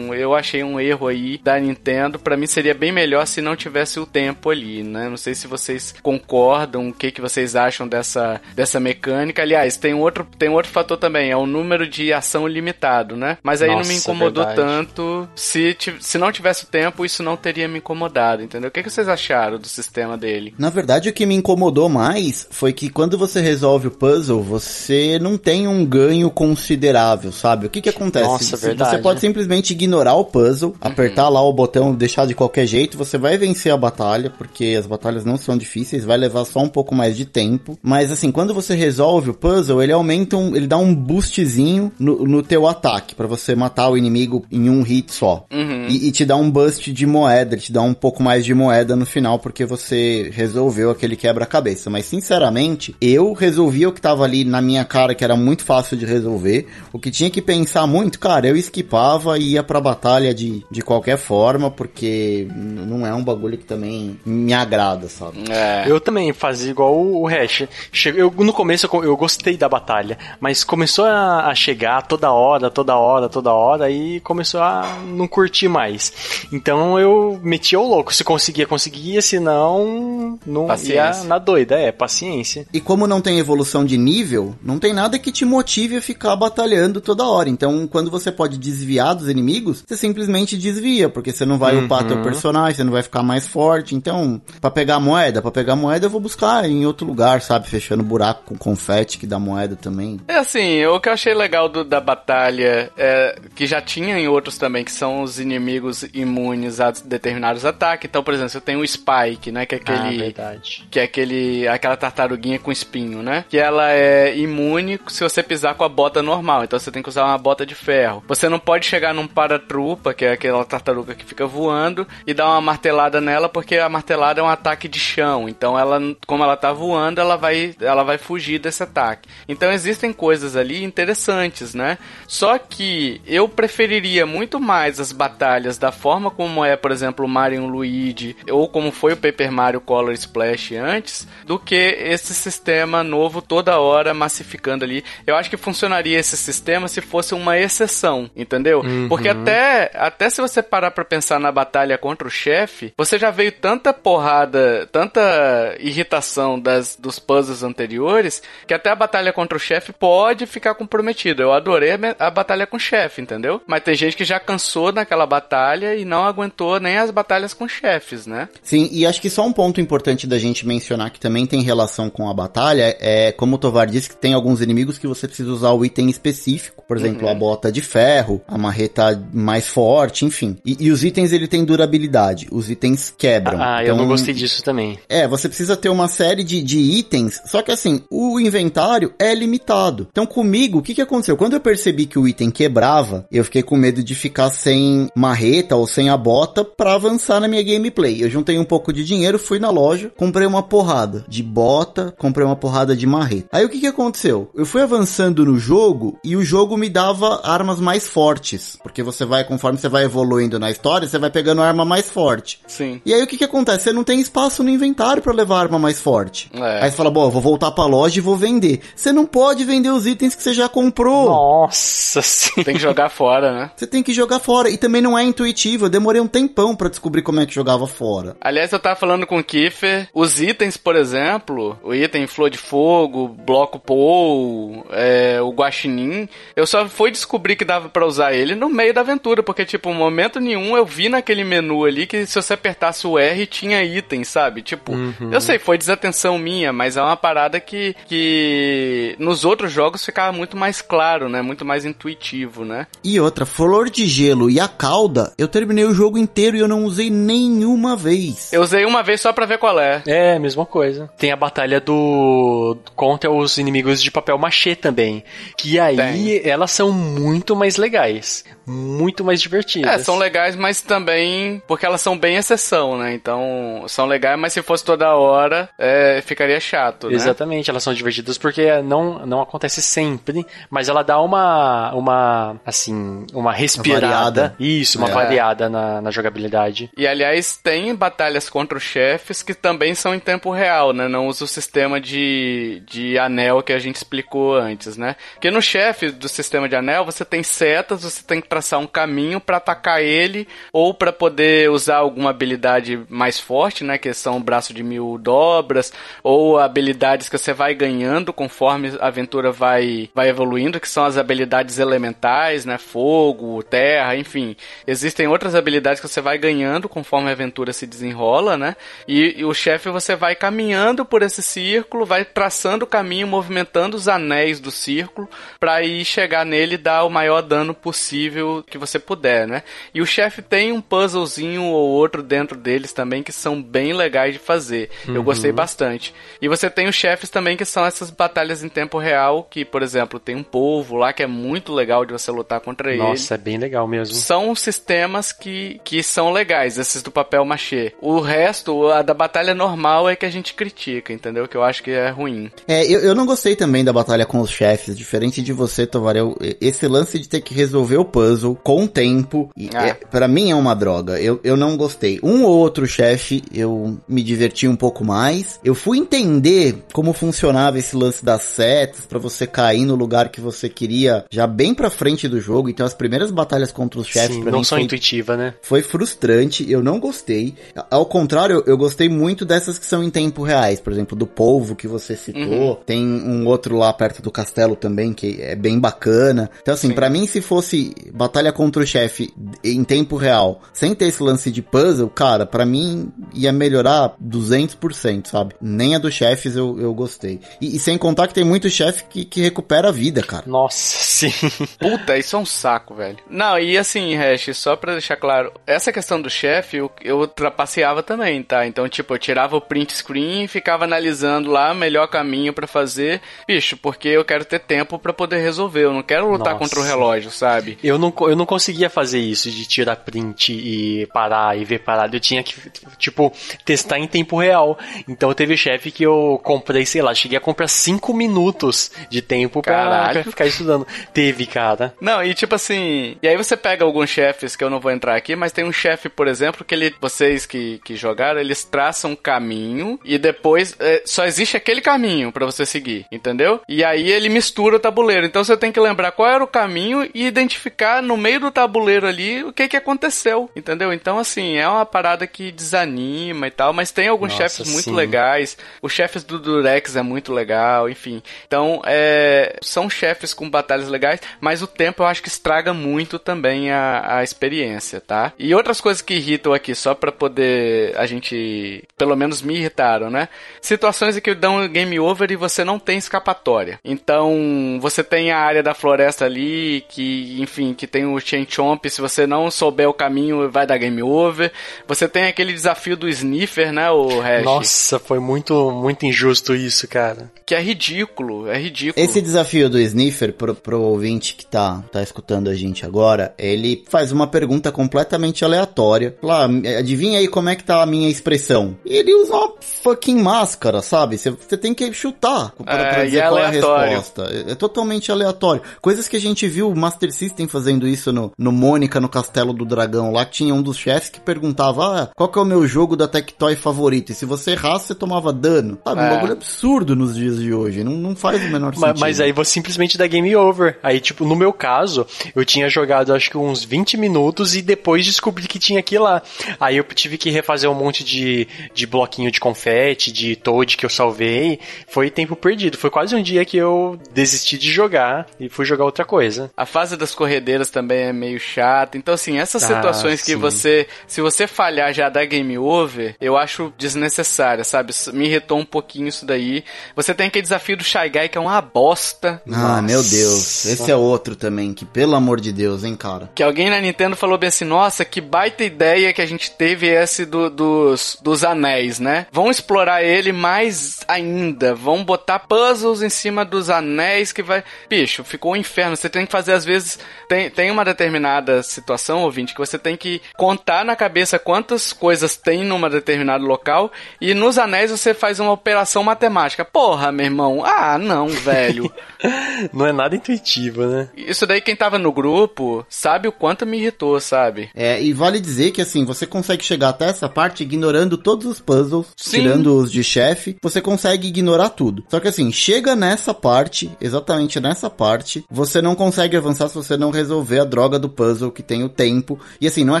[0.14, 2.18] eu achei um erro aí da Nintendo.
[2.18, 5.08] Pra mim seria bem melhor se não tivesse o tempo ali, né?
[5.08, 9.42] Não sei se vocês concordam, o que, que vocês acham dessa, dessa mecânica.
[9.42, 13.38] Aliás, tem outro, tem outro fator também, é o número de ação limitado, né?
[13.42, 14.68] Mas aí não me Nossa, incomodou verdade.
[14.68, 14.91] tanto.
[15.34, 18.68] Se, ti- se não tivesse o tempo, isso não teria me incomodado, entendeu?
[18.68, 20.54] O que, que vocês acharam do sistema dele?
[20.58, 25.18] Na verdade, o que me incomodou mais foi que quando você resolve o puzzle, você
[25.20, 27.66] não tem um, ganho considerável, sabe?
[27.66, 28.24] O que que acontece?
[28.26, 28.96] Nossa, Você- verdade.
[28.96, 33.18] Você pode simplesmente ignorar o puzzle, apertar lá o botão, deixar de qualquer jeito, você
[33.18, 36.94] vai vencer a batalha, porque as batalhas não são difíceis, vai levar só um pouco
[36.94, 37.78] mais de tempo.
[37.82, 42.24] Mas assim, quando você resolve o puzzle, ele aumenta um, ele dá um boostzinho no,
[42.26, 45.44] no teu ataque, pra você matar o inimigo em um hit só.
[45.88, 48.94] E, e te dá um boost de moeda, te dá um pouco mais de moeda
[48.96, 51.90] no final, porque você resolveu aquele quebra-cabeça.
[51.90, 55.96] Mas sinceramente, eu resolvi o que tava ali na minha cara, que era muito fácil
[55.96, 56.66] de resolver.
[56.92, 60.82] O que tinha que pensar muito, cara, eu esquipava e ia pra batalha de, de
[60.82, 65.44] qualquer forma, porque não é um bagulho que também me agrada, sabe?
[65.50, 65.84] É.
[65.86, 67.66] Eu também fazia igual o Hash.
[68.06, 72.96] Eu, no começo eu, gostei da batalha, mas começou a, a chegar toda hora, toda
[72.96, 74.61] hora, toda hora, e começou
[75.06, 76.12] não curtir mais.
[76.52, 78.14] Então eu metia o louco.
[78.14, 81.24] Se conseguia, conseguia, se não, não ia Paciência.
[81.24, 81.78] na doida.
[81.78, 82.66] É, paciência.
[82.72, 86.36] E como não tem evolução de nível, não tem nada que te motive a ficar
[86.36, 87.48] batalhando toda hora.
[87.48, 92.06] Então, quando você pode desviar dos inimigos, você simplesmente desvia, porque você não vai upar
[92.06, 93.94] teu personagem, você não vai ficar mais forte.
[93.94, 97.68] Então, pra pegar moeda, pra pegar moeda eu vou buscar em outro lugar, sabe?
[97.68, 100.20] Fechando buraco com confete que dá moeda também.
[100.28, 104.28] É assim, o que eu achei legal do- da batalha é que já tinha em
[104.28, 108.08] outros também, que são os inimigos imunes a determinados ataques.
[108.08, 109.66] Então, por exemplo, você tem o Spike, né?
[109.66, 110.18] Que é Ah, aquele.
[110.18, 110.86] verdade.
[110.90, 113.44] que é aquele aquela tartaruguinha com espinho, né?
[113.48, 116.64] Que ela é imune se você pisar com a bota normal.
[116.64, 118.22] Então você tem que usar uma bota de ferro.
[118.28, 122.46] Você não pode chegar num paratrupa, que é aquela tartaruga que fica voando, e dar
[122.48, 125.48] uma martelada nela, porque a martelada é um ataque de chão.
[125.48, 129.28] Então ela, como ela tá voando, ela vai, ela vai fugir desse ataque.
[129.48, 131.98] Então existem coisas ali interessantes, né?
[132.26, 137.28] Só que eu preferiria muito mais as batalhas da forma como é, por exemplo, o
[137.28, 143.02] Mario Luigi, ou como foi o Paper Mario Color Splash antes, do que esse sistema
[143.02, 145.04] novo toda hora massificando ali.
[145.26, 148.82] Eu acho que funcionaria esse sistema se fosse uma exceção, entendeu?
[149.08, 153.30] Porque até, até se você parar pra pensar na batalha contra o chefe, você já
[153.30, 159.60] veio tanta porrada, tanta irritação das, dos puzzles anteriores, que até a batalha contra o
[159.60, 161.42] chefe pode ficar comprometida.
[161.42, 163.62] Eu adorei a, a batalha com o chefe, entendeu?
[163.66, 167.66] Mas tem gente que já cansou naquela batalha e não aguentou nem as batalhas com
[167.68, 168.48] chefes, né?
[168.62, 172.10] Sim, e acho que só um ponto importante da gente mencionar que também tem relação
[172.10, 175.50] com a batalha é, como o Tovar disse, que tem alguns inimigos que você precisa
[175.50, 176.84] usar o item específico.
[176.86, 180.56] Por exemplo, a bota de ferro, a marreta mais forte, enfim.
[180.64, 182.48] E, e os itens, ele tem durabilidade.
[182.50, 183.60] Os itens quebram.
[183.60, 184.98] Ah, eu Então, não gostei disso também.
[185.08, 189.34] É, você precisa ter uma série de, de itens, só que assim, o inventário é
[189.34, 190.08] limitado.
[190.10, 191.36] Então comigo, o que que aconteceu?
[191.36, 195.74] Quando eu percebi que o item quebrava, eu fiquei com medo de ficar sem marreta
[195.74, 198.22] ou sem a bota pra avançar na minha gameplay.
[198.22, 202.46] Eu juntei um pouco de dinheiro, fui na loja, comprei uma porrada de bota, comprei
[202.46, 203.48] uma porrada de marreta.
[203.50, 204.48] Aí o que que aconteceu?
[204.54, 209.24] Eu fui avançando no jogo e o jogo me dava armas mais fortes, porque você
[209.24, 212.60] vai, conforme você vai evoluindo na história, você vai pegando arma mais forte.
[212.68, 213.00] Sim.
[213.04, 213.84] E aí o que que acontece?
[213.84, 216.48] Você não tem espaço no inventário pra levar arma mais forte.
[216.54, 216.84] É.
[216.84, 218.80] Aí você fala, bom, eu vou voltar pra loja e vou vender.
[218.94, 221.28] Você não pode vender os itens que você já comprou.
[221.28, 222.64] Nossa senhora.
[222.64, 223.70] Tem que jogar fora, né?
[223.76, 224.70] Você tem que jogar fora.
[224.70, 225.86] E também não é intuitivo.
[225.86, 228.36] Eu demorei um tempão pra descobrir como é que jogava fora.
[228.40, 232.58] Aliás, eu tava falando com o Kiefer, os itens, por exemplo, o item Flor de
[232.58, 238.54] Fogo, Bloco Pou, é, o Guaxinim, eu só fui descobrir que dava pra usar ele
[238.54, 242.26] no meio da aventura, porque, tipo, em momento nenhum eu vi naquele menu ali que
[242.26, 244.62] se você apertasse o R tinha item, sabe?
[244.62, 244.92] Tipo,
[245.30, 250.32] eu sei, foi desatenção minha, mas é uma parada que, que nos outros jogos ficava
[250.32, 251.42] muito mais claro, né?
[251.42, 252.86] Muito mais intuitivo, né?
[253.04, 256.68] E outra, Flor de Gelo e a Cauda, eu terminei o jogo inteiro e eu
[256.68, 258.52] não usei nenhuma vez.
[258.52, 260.02] Eu usei uma vez só pra ver qual é.
[260.06, 261.10] É, mesma coisa.
[261.18, 265.24] Tem a batalha do contra os inimigos de papel machê também,
[265.56, 266.48] que aí Tem.
[266.50, 269.90] elas são muito mais legais, muito mais divertidas.
[269.90, 273.12] É, são legais, mas também porque elas são bem exceção, né?
[273.14, 277.14] Então, são legais, mas se fosse toda hora, é, ficaria chato, né?
[277.14, 283.26] Exatamente, elas são divertidas porque não, não acontece sempre, mas ela dá uma, uma assim,
[283.32, 284.06] uma respirada.
[284.06, 284.56] variada.
[284.58, 285.12] Isso, uma É.
[285.12, 286.90] variada na, na jogabilidade.
[286.96, 291.08] E aliás, tem batalhas contra os chefes que também são em tempo real, né?
[291.08, 295.16] Não usa o sistema de, de anel que a gente explicou antes, né?
[295.34, 298.86] Porque no chefe do sistema de anel você tem setas, você tem que traçar um
[298.86, 304.36] caminho para atacar ele ou para poder usar alguma habilidade mais forte, né, que são
[304.36, 305.90] o braço de mil dobras,
[306.22, 311.16] ou habilidades que você vai ganhando conforme a aventura vai, vai evoluindo, que são as
[311.16, 314.54] habilidades elementais, né, fogo, terra, enfim.
[314.86, 318.76] Existem outras habilidades que você vai ganhando conforme a aventura se desenrola, né?
[319.08, 323.96] E, e o chefe você vai caminhando por esse círculo, vai traçando o caminho, movimentando
[323.96, 325.26] os anéis do círculo
[325.58, 329.62] para ir chegar nele e dar o maior dano possível que você puder, né?
[329.94, 334.34] E o chefe tem um puzzlezinho ou outro dentro deles também que são bem legais
[334.34, 334.90] de fazer.
[335.06, 335.16] Uhum.
[335.16, 336.14] Eu gostei bastante.
[336.40, 339.82] E você tem os chefes também que são essas batalhas em tempo real, que, por
[339.82, 343.10] exemplo, tem um povo lá que é muito legal de você lutar contra Nossa, ele.
[343.10, 344.14] Nossa, é bem legal mesmo.
[344.14, 347.92] São sistemas que, que são legais, esses do papel machê.
[348.00, 351.46] O resto, a da batalha normal é que a gente critica, entendeu?
[351.46, 352.50] Que eu acho que é ruim.
[352.66, 356.36] É, eu, eu não gostei também da batalha com os chefes, diferente de você, Tovarel.
[356.60, 358.31] Esse lance de ter que resolver o puzzle
[358.62, 359.86] com o tempo, ah.
[359.88, 361.20] é, para mim é uma droga.
[361.20, 362.18] Eu, eu não gostei.
[362.22, 365.58] Um ou outro chefe eu me diverti um pouco mais.
[365.64, 370.40] Eu fui entender como funcionava esse lance das setas para você cair no lugar que
[370.40, 372.68] você queria já bem pra frente do jogo.
[372.68, 375.54] Então as primeiras batalhas contra os chefes Sim, não são foi, intuitiva, né?
[375.62, 377.54] Foi frustrante, eu não gostei.
[377.90, 381.74] Ao contrário, eu gostei muito dessas que são em tempo reais, por exemplo, do polvo
[381.74, 382.42] que você citou.
[382.42, 382.76] Uhum.
[382.86, 386.50] Tem um outro lá perto do castelo também que é bem bacana.
[386.60, 391.06] Então assim, para mim se fosse batalha contra o chefe em tempo real, sem ter
[391.06, 395.54] esse lance de puzzle, cara, para mim ia melhorar 200%, sabe?
[395.60, 397.40] Nem a dos chefes eu, eu gostei.
[397.60, 400.44] E, e sem contar que tem muito chefe que, que recupera a vida, cara.
[400.46, 401.32] Nossa, sim.
[401.78, 403.18] Puta, isso é um saco, velho.
[403.28, 408.02] Não, e assim, Hash, só pra deixar claro, essa questão do chefe eu, eu trapaceava
[408.02, 408.66] também, tá?
[408.66, 412.66] Então, tipo, eu tirava o print screen e ficava analisando lá o melhor caminho para
[412.66, 413.20] fazer.
[413.46, 415.84] Bicho, porque eu quero ter tempo para poder resolver.
[415.84, 416.58] Eu não quero lutar Nossa.
[416.58, 417.78] contra o relógio, sabe?
[417.82, 422.16] Eu não, eu não conseguia fazer isso de tirar print e parar e ver parado.
[422.16, 422.54] Eu tinha que,
[422.98, 423.32] tipo,
[423.64, 424.78] testar em tempo real.
[425.08, 429.62] Então teve chefe que eu comprei, sei lá, cheguei a comprar 5 minutos de tempo
[429.62, 430.86] pra, pra, ficar estudando.
[431.12, 431.94] Teve, cara.
[432.00, 435.16] Não, e tipo assim, e aí você pega alguns chefes que eu não vou entrar
[435.16, 439.12] aqui, mas tem um chefe, por exemplo, que ele, vocês que, que jogaram, eles traçam
[439.12, 443.60] um caminho e depois é, só existe aquele caminho para você seguir, entendeu?
[443.68, 445.26] E aí ele mistura o tabuleiro.
[445.26, 449.06] Então você tem que lembrar qual era o caminho e identificar no meio do tabuleiro
[449.06, 450.92] ali o que que aconteceu, entendeu?
[450.92, 454.92] Então assim, é uma parada que desanima e tal, mas tem alguns Nossa, chefes muito
[454.92, 455.56] legais.
[455.80, 458.22] Os chefes do Durex é muito legal, enfim.
[458.46, 463.18] Então, é, são chefes com batalhas legais, mas o tempo eu acho que estraga muito
[463.18, 465.32] também a, a experiência, tá?
[465.38, 470.10] E outras coisas que irritam aqui, só para poder a gente, pelo menos me irritaram,
[470.10, 470.28] né?
[470.60, 473.78] Situações em que dão game over e você não tem escapatória.
[473.84, 478.86] Então, você tem a área da floresta ali, que, enfim, que tem o Chain Chomp,
[478.88, 481.52] se você não souber o caminho, vai dar game over.
[481.86, 484.44] Você tem aquele desafio do Sniffer, né, o Hash?
[484.44, 487.30] Nossa, foi muito, muito injusto isso, cara.
[487.44, 489.04] Que é ridículo, é ridículo.
[489.04, 493.84] Esse desafio do Sniffer, pro, pro ouvinte que tá, tá escutando a gente agora, ele
[493.88, 496.16] faz uma pergunta completamente aleatória.
[496.22, 496.46] Lá,
[496.78, 498.76] adivinha aí como é que tá a minha expressão?
[498.86, 501.18] E ele usa uma fucking máscara, sabe?
[501.18, 504.22] Você tem que chutar pra, é, pra dizer é qual é a resposta.
[504.30, 505.62] É, é, totalmente aleatório.
[505.80, 509.52] Coisas que a gente viu o Master System fazendo isso no, no Mônica, no Castelo
[509.52, 510.12] do Dragão.
[510.12, 513.08] Lá tinha um dos chefes que perguntava, ah, qual que é o meu jogo da
[513.08, 514.12] Tectoy favorito?
[514.12, 515.78] E se você errasse, você tomava dano.
[515.84, 516.00] Sabe?
[516.00, 516.10] Um é.
[516.10, 517.84] bagulho absurdo nos dias de hoje.
[517.84, 518.88] Não, não faz o menor sentido.
[518.88, 520.78] Mas, mas aí você simplesmente dá game over.
[520.82, 525.04] Aí, tipo, no meu caso, eu tinha jogado acho que uns 20 minutos e depois
[525.04, 526.22] descobri que tinha aquilo lá.
[526.58, 530.86] Aí eu tive que refazer um monte de, de bloquinho de confete, de toad que
[530.86, 531.58] eu salvei.
[531.86, 532.76] Foi tempo perdido.
[532.76, 536.50] Foi quase um dia que eu desisti de jogar e fui jogar outra coisa.
[536.56, 538.96] A fase das corredeiras também é meio chata.
[538.96, 540.86] Então, assim, essas ah, situações ah, que você.
[541.06, 544.92] Se você falhar já dá game over, eu acho desnecessária, sabe?
[545.12, 546.64] Me irritou um pouquinho isso daí.
[546.94, 549.42] Você tem aquele desafio do Shy Guy que é uma bosta.
[549.46, 549.82] Ah, Nossa.
[549.82, 550.64] meu Deus.
[550.66, 553.30] Esse é outro também, que pelo amor de Deus, hein, cara.
[553.34, 556.86] Que alguém na Nintendo falou bem assim: nossa, que baita ideia que a gente teve
[556.86, 559.26] esse do, dos, dos anéis, né?
[559.32, 561.74] Vão explorar ele mais ainda.
[561.74, 564.62] Vão botar puzzles em cima dos anéis que vai.
[564.88, 565.96] Bicho, ficou um inferno.
[565.96, 566.98] Você tem que fazer, às vezes.
[567.28, 572.36] Tem, tem uma determinada situação, ouvinte, que você tem que contar na cabeça quantas coisas
[572.36, 576.64] tem numa determinado local e nos anéis você faz uma operação matemática.
[576.64, 577.62] Porra, meu irmão.
[577.64, 578.92] Ah, não, velho.
[579.72, 581.08] não é nada intuitivo, né?
[581.16, 584.70] Isso daí quem tava no grupo sabe o quanto me irritou, sabe?
[584.74, 588.60] É, e vale dizer que assim, você consegue chegar até essa parte ignorando todos os
[588.60, 589.42] puzzles, Sim.
[589.42, 592.04] tirando os de chefe, você consegue ignorar tudo.
[592.08, 596.96] Só que assim, chega nessa parte, exatamente nessa parte, você não consegue avançar se você
[596.96, 599.38] não resolver resolver a droga do puzzle que tem o tempo.
[599.60, 600.00] E assim, não é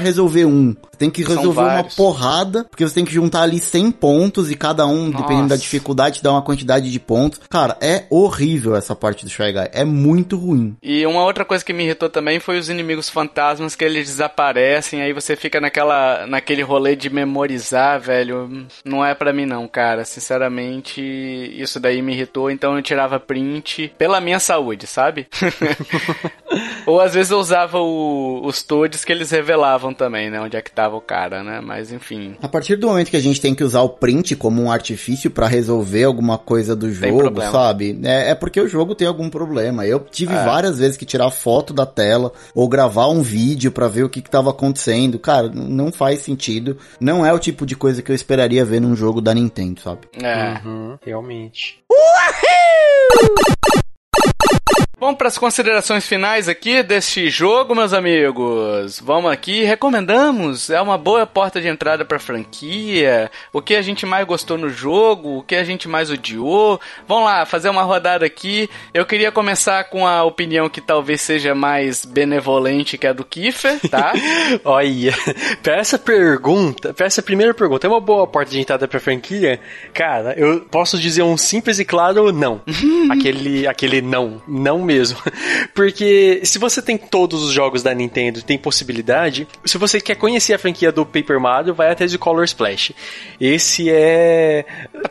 [0.00, 0.74] resolver um.
[0.74, 4.56] Você tem que resolver uma porrada, porque você tem que juntar ali 100 pontos e
[4.56, 5.22] cada um, Nossa.
[5.22, 7.40] dependendo da dificuldade, dá uma quantidade de pontos.
[7.50, 9.68] Cara, é horrível essa parte do Shy Guy.
[9.72, 10.76] É muito ruim.
[10.82, 15.02] E uma outra coisa que me irritou também foi os inimigos fantasmas que eles desaparecem,
[15.02, 18.66] aí você fica naquela, naquele rolê de memorizar, velho.
[18.84, 20.04] Não é para mim não, cara.
[20.04, 25.26] Sinceramente, isso daí me irritou, então eu tirava print pela minha saúde, sabe?
[26.86, 30.40] Ou às vezes eu usava o, os toads que eles revelavam também, né?
[30.40, 31.60] Onde é que tava o cara, né?
[31.60, 32.36] Mas enfim.
[32.42, 35.30] A partir do momento que a gente tem que usar o print como um artifício
[35.30, 37.98] para resolver alguma coisa do jogo, sabe?
[38.04, 39.86] É, é, porque o jogo tem algum problema.
[39.86, 40.44] Eu tive é.
[40.44, 44.22] várias vezes que tirar foto da tela ou gravar um vídeo para ver o que,
[44.22, 45.18] que tava acontecendo.
[45.18, 46.76] Cara, não faz sentido.
[47.00, 50.00] Não é o tipo de coisa que eu esperaria ver num jogo da Nintendo, sabe?
[50.20, 50.60] É.
[50.64, 51.82] Uhum, realmente.
[51.90, 53.81] Uhul!
[55.02, 59.00] Vamos para as considerações finais aqui deste jogo, meus amigos.
[59.04, 60.70] Vamos aqui, recomendamos.
[60.70, 63.28] É uma boa porta de entrada para a franquia.
[63.52, 66.80] O que a gente mais gostou no jogo, o que a gente mais odiou.
[67.08, 68.70] Vamos lá, fazer uma rodada aqui.
[68.94, 73.80] Eu queria começar com a opinião que talvez seja mais benevolente que a do Kiefer,
[73.90, 74.12] tá?
[74.64, 75.12] Olha,
[75.64, 79.00] para essa pergunta, para essa primeira pergunta, é uma boa porta de entrada para a
[79.00, 79.58] franquia?
[79.92, 82.60] Cara, eu posso dizer um simples e claro não.
[83.10, 85.18] aquele, aquele não, não mesmo mesmo.
[85.74, 90.54] Porque se você tem todos os jogos da Nintendo, tem possibilidade, se você quer conhecer
[90.54, 92.92] a franquia do Paper Mario, vai até de Color Splash.
[93.40, 94.64] Esse é.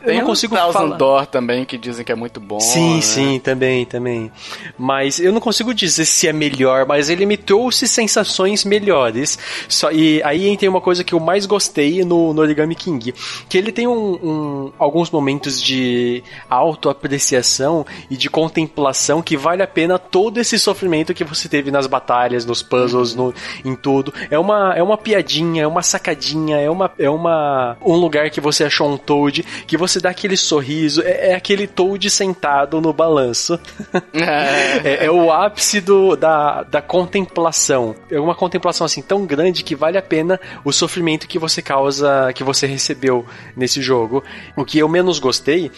[0.04, 0.96] Tem eu não consigo Thousand falar.
[0.96, 2.60] Door também, que dizem que é muito bom.
[2.60, 3.00] Sim, né?
[3.02, 4.30] sim, também, também.
[4.78, 9.38] Mas eu não consigo dizer se é melhor, mas ele me trouxe sensações melhores.
[9.68, 13.12] Só, e aí tem uma coisa que eu mais gostei no, no Origami King,
[13.48, 19.66] que ele tem um, um, alguns momentos de autoapreciação e de contemplação que vale a
[19.72, 24.12] pena todo esse sofrimento que você teve nas batalhas, nos puzzles, no, em tudo.
[24.30, 28.40] É uma, é uma piadinha, é uma sacadinha, é uma, é uma um lugar que
[28.40, 32.92] você achou um Toad, que você dá aquele sorriso, é, é aquele Toad sentado no
[32.92, 33.58] balanço.
[34.12, 37.94] é, é, o ápice do, da, da contemplação.
[38.10, 42.32] É uma contemplação assim tão grande que vale a pena o sofrimento que você causa,
[42.34, 43.24] que você recebeu
[43.56, 44.22] nesse jogo.
[44.56, 45.70] O que eu menos gostei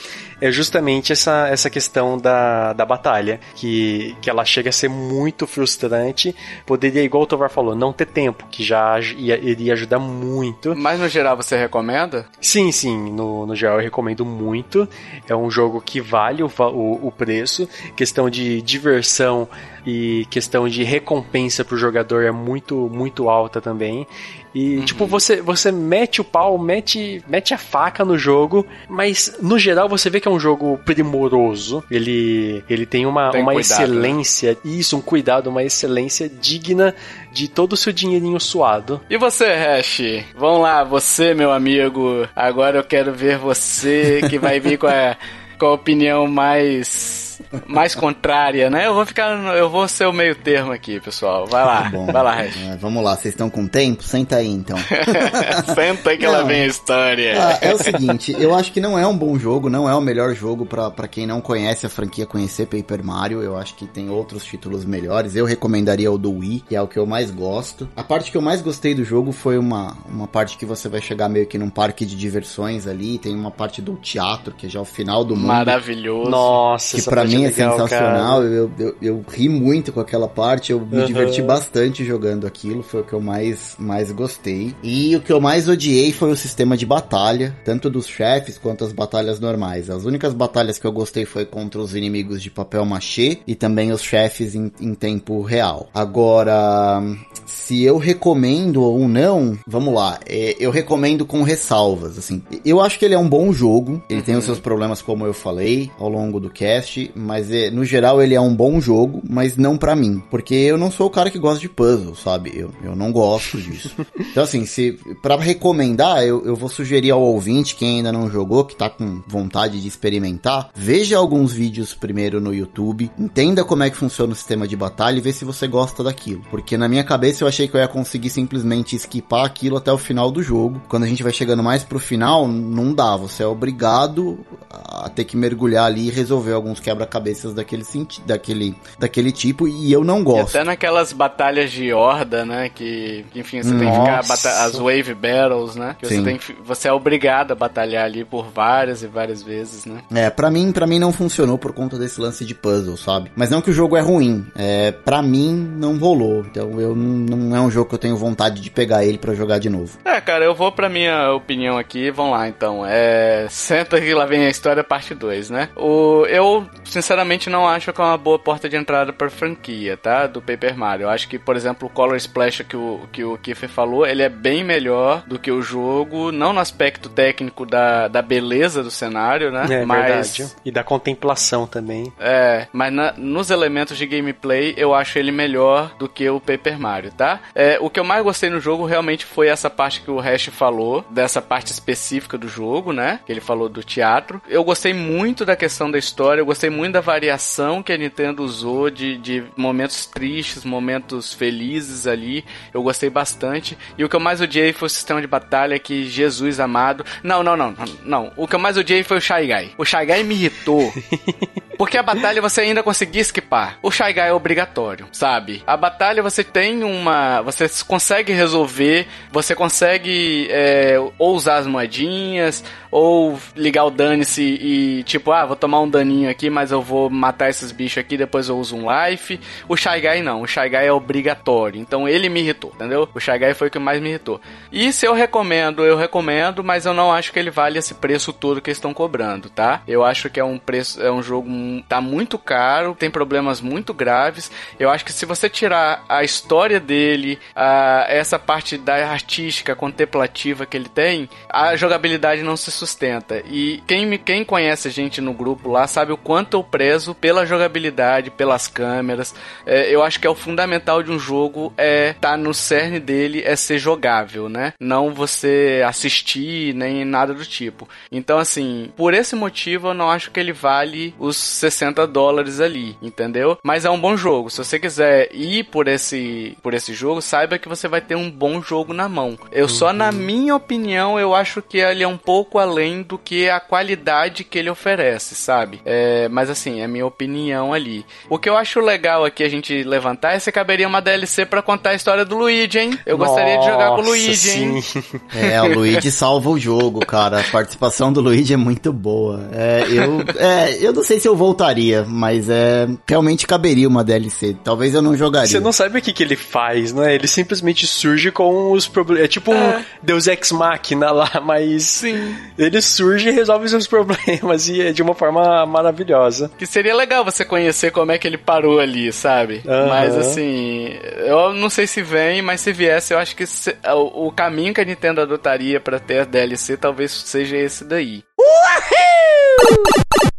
[0.45, 5.47] é justamente essa, essa questão da, da batalha, que, que ela chega a ser muito
[5.47, 6.37] frustrante.
[6.67, 10.77] Poderia, igual o Tovar falou, não ter tempo, que já ia, iria ajudar muito.
[10.77, 12.27] Mas no geral você recomenda?
[12.43, 14.87] Sim, sim, no, no geral eu recomendo muito.
[15.27, 17.67] É um jogo que vale o, o, o preço.
[17.97, 19.49] Questão de diversão
[19.87, 24.07] e questão de recompensa pro jogador é muito, muito alta também.
[24.55, 24.85] E, uhum.
[24.85, 29.89] tipo, você, você mete o pau, mete, mete a faca no jogo, mas no geral
[29.89, 31.83] você vê que é um jogo primoroso.
[31.91, 33.85] Ele, ele tem uma, tem uma cuidado, né?
[33.85, 34.59] excelência, né?
[34.65, 36.95] isso, um cuidado, uma excelência digna
[37.33, 39.01] de todo o seu dinheirinho suado.
[39.11, 40.01] E você, Hash?
[40.37, 42.29] Vamos lá, você, meu amigo.
[42.37, 45.17] Agora eu quero ver você que vai vir com a,
[45.59, 47.24] com a opinião mais
[47.67, 48.87] mais contrária, né?
[48.87, 51.47] Eu vou ficar, eu vou ser o meio termo aqui, pessoal.
[51.47, 52.63] Vai lá, tá bom, vai lá, Regis.
[52.63, 54.03] É, vamos lá, vocês estão com tempo?
[54.03, 54.77] Senta aí, então.
[55.75, 57.35] Senta aí que não, ela vem a história.
[57.39, 60.01] Ah, é o seguinte, eu acho que não é um bom jogo, não é o
[60.01, 63.43] melhor jogo para quem não conhece a franquia conhecer Paper Mario.
[63.43, 65.37] Eu acho que tem outros títulos melhores.
[65.37, 67.89] Eu recomendaria o do Wii, que é o que eu mais gosto.
[67.97, 71.01] A parte que eu mais gostei do jogo foi uma, uma parte que você vai
[71.01, 73.19] chegar meio que num parque de diversões ali.
[73.19, 75.47] Tem uma parte do teatro, que é já o final do mundo.
[75.47, 76.31] Maravilhoso.
[76.31, 78.43] Nossa, que para mim é legal, sensacional.
[78.43, 80.73] Eu, eu, eu, ri muito com aquela parte.
[80.73, 81.07] Eu me uhum.
[81.07, 82.83] diverti bastante jogando aquilo.
[82.83, 84.75] Foi o que eu mais, mais gostei.
[84.83, 88.85] E o que eu mais odiei foi o sistema de batalha, tanto dos chefes quanto
[88.85, 89.91] as batalhas normais.
[89.91, 93.93] As únicas batalhas que eu gostei foi contra os inimigos de papel machê e também
[93.93, 95.89] os chefes em, em tempo real.
[95.95, 97.03] Agora,
[97.47, 100.19] se eu recomendo ou não, vamos lá.
[100.27, 102.43] É, eu recomendo com ressalvas, assim.
[102.65, 104.03] Eu acho que ele é um bom jogo.
[104.09, 104.25] Ele uhum.
[104.25, 108.23] tem os seus problemas, como eu falei, ao longo do cast, mas é, no geral
[108.23, 110.23] ele é um bom jogo, mas não para mim.
[110.31, 112.53] Porque eu não sou o cara que gosta de puzzle, sabe?
[112.55, 113.95] Eu, eu não gosto disso.
[114.19, 118.65] então, assim, se para recomendar, eu, eu vou sugerir ao ouvinte, quem ainda não jogou,
[118.65, 123.91] que tá com vontade de experimentar, veja alguns vídeos primeiro no YouTube, entenda como é
[123.91, 126.43] que funciona o sistema de batalha e vê se você gosta daquilo.
[126.51, 129.99] Porque na minha cabeça eu achei que eu ia conseguir simplesmente esquipar aquilo até o
[129.99, 130.83] final do jogo.
[130.89, 133.17] Quando a gente vai chegando mais pro final, não dá.
[133.17, 134.39] Você é obrigado
[134.71, 137.85] a ter que mergulhar ali e resolver alguns quebra quebra-cabeças daquele,
[138.27, 140.55] daquele, daquele tipo e eu não gosto.
[140.55, 142.69] E até naquelas batalhas de horda, né?
[142.69, 143.85] Que, enfim, você Nossa.
[143.85, 145.97] tem que ficar as wave battles, né?
[145.99, 149.85] Que você, tem que, você é obrigado a batalhar ali por várias e várias vezes,
[149.85, 150.03] né?
[150.13, 153.31] É, pra mim, pra mim não funcionou por conta desse lance de puzzle, sabe?
[153.37, 154.47] Mas não que o jogo é ruim.
[154.55, 156.45] É, pra mim não rolou.
[156.51, 159.59] Então eu não é um jogo que eu tenho vontade de pegar ele para jogar
[159.59, 159.99] de novo.
[160.05, 162.11] É, cara, eu vou pra minha opinião aqui.
[162.11, 162.85] Vamos lá, então.
[162.87, 163.47] É.
[163.51, 165.69] Senta que lá vem a história, parte 2, né?
[165.77, 170.27] O, eu, sinceramente, não acho que é uma boa porta de entrada pra franquia, tá?
[170.29, 171.05] Do Paper Mario.
[171.05, 174.23] Eu acho que, por exemplo, o Color Splash que o, que o Kiefer falou, ele
[174.23, 178.91] é bem melhor do que o jogo, não no aspecto técnico da, da beleza do
[178.91, 179.67] cenário, né?
[179.69, 180.37] É mas...
[180.37, 180.55] verdade.
[180.65, 182.13] E da contemplação também.
[182.19, 186.79] É, mas na, nos elementos de gameplay, eu acho ele melhor do que o Paper
[186.79, 187.41] Mario, tá?
[187.55, 190.47] É, o que eu mais gostei no jogo realmente foi essa parte que o Hash
[190.47, 193.19] falou, dessa parte específica do jogo, né?
[193.27, 194.41] Que ele falou do teatro.
[194.49, 198.43] Eu gostei muito da questão da história, eu gostei muito da variação que a Nintendo
[198.43, 202.45] usou de, de momentos tristes, momentos felizes ali.
[202.73, 203.77] Eu gostei bastante.
[203.97, 207.05] E o que eu mais odiei foi o sistema de batalha que Jesus amado.
[207.23, 207.85] Não, não, não, não.
[208.05, 208.33] não.
[208.37, 209.75] O que eu mais odiei foi o Shy Guy.
[209.79, 210.93] O Shy Guy me irritou.
[211.79, 213.79] Porque a batalha você ainda conseguia esquipar.
[213.83, 215.63] O Shy Guy é obrigatório, sabe?
[215.67, 217.41] A batalha você tem uma.
[217.43, 225.03] Você consegue resolver, você consegue é, ou usar as moedinhas, ou ligar o dane-se e
[225.03, 228.49] tipo, ah, vou tomar um daninho aqui, mas eu vou matar esses bichos aqui, depois
[228.49, 229.41] eu uso um life.
[229.69, 231.81] O Shy Guy não, o Shy Guy é obrigatório.
[231.81, 233.09] Então ele me irritou, entendeu?
[233.13, 234.41] O Shy Guy foi o que mais me irritou.
[234.71, 238.33] E se eu recomendo, eu recomendo, mas eu não acho que ele vale esse preço
[238.33, 239.83] todo que eles estão cobrando, tá?
[239.89, 241.49] Eu acho que é um preço, é um jogo
[241.89, 244.51] tá muito caro, tem problemas muito graves.
[244.79, 250.67] Eu acho que se você tirar a história dele, a, essa parte da artística, contemplativa
[250.67, 253.43] que ele tem, a jogabilidade não se sustenta.
[253.47, 257.15] E quem, me, quem conhece a gente no grupo lá sabe o quanto eu prezo
[257.15, 259.35] pela jogabilidade, pelas câmeras.
[259.67, 263.43] É, eu acho que é o fundamental de um jogo é tá no cerne dele
[263.45, 264.73] é ser jogável, né?
[264.81, 267.89] Não você assistir nem nada do tipo.
[268.11, 272.97] Então assim, por esse motivo eu não acho que ele vale os 60 dólares ali,
[273.01, 273.59] entendeu?
[273.63, 274.51] Mas é um bom jogo.
[274.51, 278.31] Se você quiser ir por esse por esse jogo, saiba que você vai ter um
[278.31, 279.39] bom jogo na mão.
[279.51, 279.69] Eu uhum.
[279.69, 283.61] só na minha opinião eu acho que ele é um pouco além do que a
[283.61, 285.81] qualidade que ele oferece, sabe?
[285.85, 288.05] É, mas assim, é minha opinião ali.
[288.29, 291.63] O que eu acho legal aqui a gente levantar é se caberia uma DLC para
[291.63, 292.99] contar a história do Luigi, hein?
[293.07, 294.77] Eu Nossa, gostaria de jogar com o Luigi, sim.
[294.77, 294.85] hein?
[295.35, 297.41] É, o Luigi salva o jogo, cara.
[297.41, 299.49] A participação do Luigi é muito boa.
[299.53, 304.57] É, eu, é, eu não sei se eu voltaria, mas é realmente caberia uma DLC.
[304.65, 305.49] Talvez eu não jogaria.
[305.49, 307.15] Você não sabe o que, que ele faz, né?
[307.15, 309.25] Ele simplesmente surge com os problemas.
[309.25, 309.79] É tipo é.
[309.79, 311.85] um Deus Ex Machina lá, mas.
[311.85, 316.51] Sim ele surge e resolve seus problemas e é de uma forma maravilhosa.
[316.59, 319.63] Que seria legal você conhecer como é que ele parou ali, sabe?
[319.65, 319.89] Uhum.
[319.89, 324.29] Mas assim, eu não sei se vem, mas se viesse, eu acho que se, o,
[324.29, 328.23] o, caminho que a Nintendo adotaria para ter a DLC talvez seja esse daí.
[328.39, 330.34] Uhul!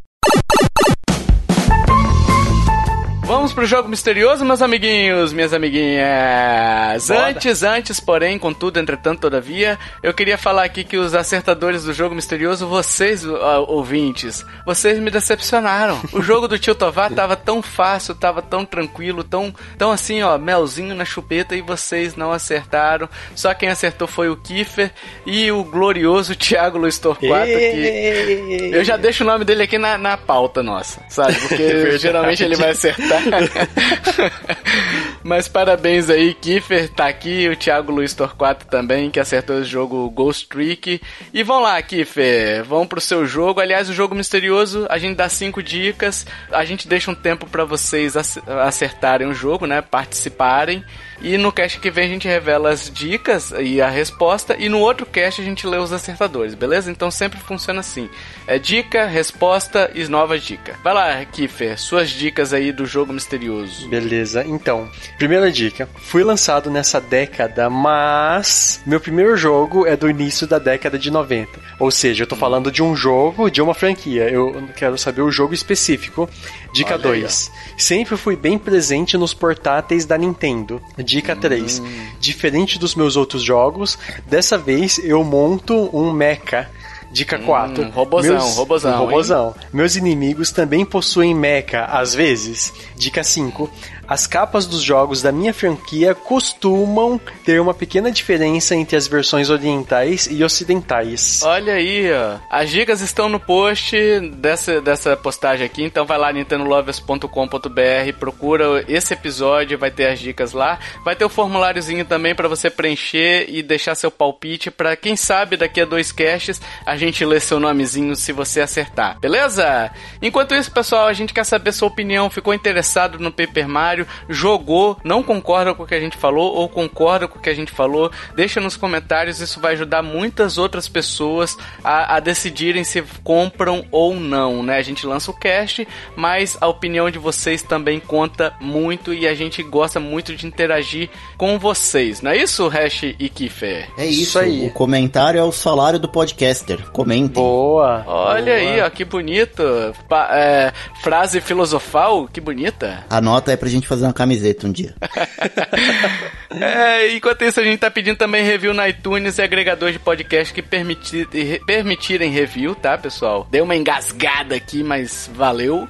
[3.45, 7.07] Vamos pro jogo misterioso, meus amiguinhos, minhas amiguinhas.
[7.07, 7.27] Bora.
[7.27, 12.15] Antes, antes, porém, contudo, entretanto, todavia, eu queria falar aqui que os acertadores do jogo
[12.15, 13.23] misterioso, vocês,
[13.67, 16.01] ouvintes, vocês me decepcionaram.
[16.11, 20.39] O jogo do tio Tovar tava tão fácil, tava tão tranquilo, tão, tão assim, ó,
[20.39, 23.07] melzinho na chupeta e vocês não acertaram.
[23.35, 24.89] Só quem acertou foi o Kiefer
[25.23, 29.99] e o glorioso Thiago Luiz Torquato, que eu já deixo o nome dele aqui na,
[29.99, 31.35] na pauta nossa, sabe?
[31.41, 33.34] Porque geralmente ele vai acertar
[35.23, 40.09] Mas parabéns aí, Kiefer tá aqui, o Thiago Luiz Torquato também, que acertou o jogo
[40.09, 41.01] Ghost Trick.
[41.33, 43.59] E vão lá, Kiefer, vão pro seu jogo.
[43.59, 47.65] Aliás, o jogo misterioso, a gente dá cinco dicas, a gente deixa um tempo para
[47.65, 49.81] vocês acertarem o jogo, né?
[49.81, 50.83] Participarem.
[51.21, 54.55] E no cast que vem a gente revela as dicas e a resposta.
[54.57, 56.91] E no outro cast a gente lê os acertadores, beleza?
[56.91, 58.09] Então sempre funciona assim:
[58.47, 60.75] é dica, resposta e nova dica.
[60.83, 63.87] Vai lá, Kiffer, suas dicas aí do jogo misterioso.
[63.87, 70.45] Beleza, então, primeira dica: fui lançado nessa década, mas meu primeiro jogo é do início
[70.45, 71.59] da década de 90.
[71.79, 74.29] Ou seja, eu tô falando de um jogo, de uma franquia.
[74.29, 76.29] Eu quero saber o jogo específico.
[76.75, 77.51] Dica 2.
[77.77, 80.81] Sempre fui bem presente nos portáteis da Nintendo.
[80.97, 81.79] Dica 3.
[81.79, 82.07] Hum.
[82.19, 83.97] Diferente dos meus outros jogos,
[84.27, 86.69] dessa vez eu monto um mecha.
[87.09, 87.81] Dica 4.
[87.81, 88.93] Hum, robozão, Meus, robozão.
[88.93, 89.55] Um robozão.
[89.71, 92.73] Meus inimigos também possuem mecha, às vezes.
[92.93, 93.69] Dica 5.
[94.07, 99.49] As capas dos jogos da minha franquia costumam ter uma pequena diferença entre as versões
[99.49, 101.41] orientais e ocidentais.
[101.43, 102.37] Olha aí, ó.
[102.49, 103.95] As dicas estão no post
[104.35, 110.53] dessa, dessa postagem aqui, então vai lá nintendolovers.com.br, procura esse episódio, vai ter as dicas
[110.53, 110.79] lá.
[111.03, 115.57] Vai ter o formuláriozinho também para você preencher e deixar seu palpite para quem sabe
[115.57, 119.19] daqui a dois casts a gente lê seu nomezinho se você acertar.
[119.19, 119.91] Beleza?
[120.21, 122.29] Enquanto isso, pessoal, a gente quer saber sua opinião.
[122.29, 123.94] Ficou interessado no Paper Mario?
[124.27, 124.97] Jogou?
[125.03, 127.71] Não concorda com o que a gente falou ou concorda com o que a gente
[127.71, 128.11] falou?
[128.35, 134.15] Deixa nos comentários, isso vai ajudar muitas outras pessoas a, a decidirem se compram ou
[134.15, 134.77] não, né?
[134.77, 139.35] A gente lança o cast, mas a opinião de vocês também conta muito e a
[139.35, 142.21] gente gosta muito de interagir com vocês.
[142.21, 143.89] Não é isso, Hash e Kiffer?
[143.97, 144.67] É isso, isso aí.
[144.67, 146.89] O comentário é o salário do podcaster.
[146.91, 147.43] Comentem.
[147.43, 148.03] Boa.
[148.07, 148.57] Olha Boa.
[148.57, 149.63] aí, ó, que bonito.
[150.07, 153.05] Pa é, frase filosofal, que bonita.
[153.09, 154.95] Anota aí pra gente fazer uma camiseta um dia.
[156.61, 160.53] é, enquanto isso, a gente tá pedindo também review na iTunes e agregadores de podcast
[160.53, 161.27] que permitir,
[161.65, 163.47] permitirem review, tá, pessoal?
[163.49, 165.87] Deu uma engasgada aqui, mas valeu.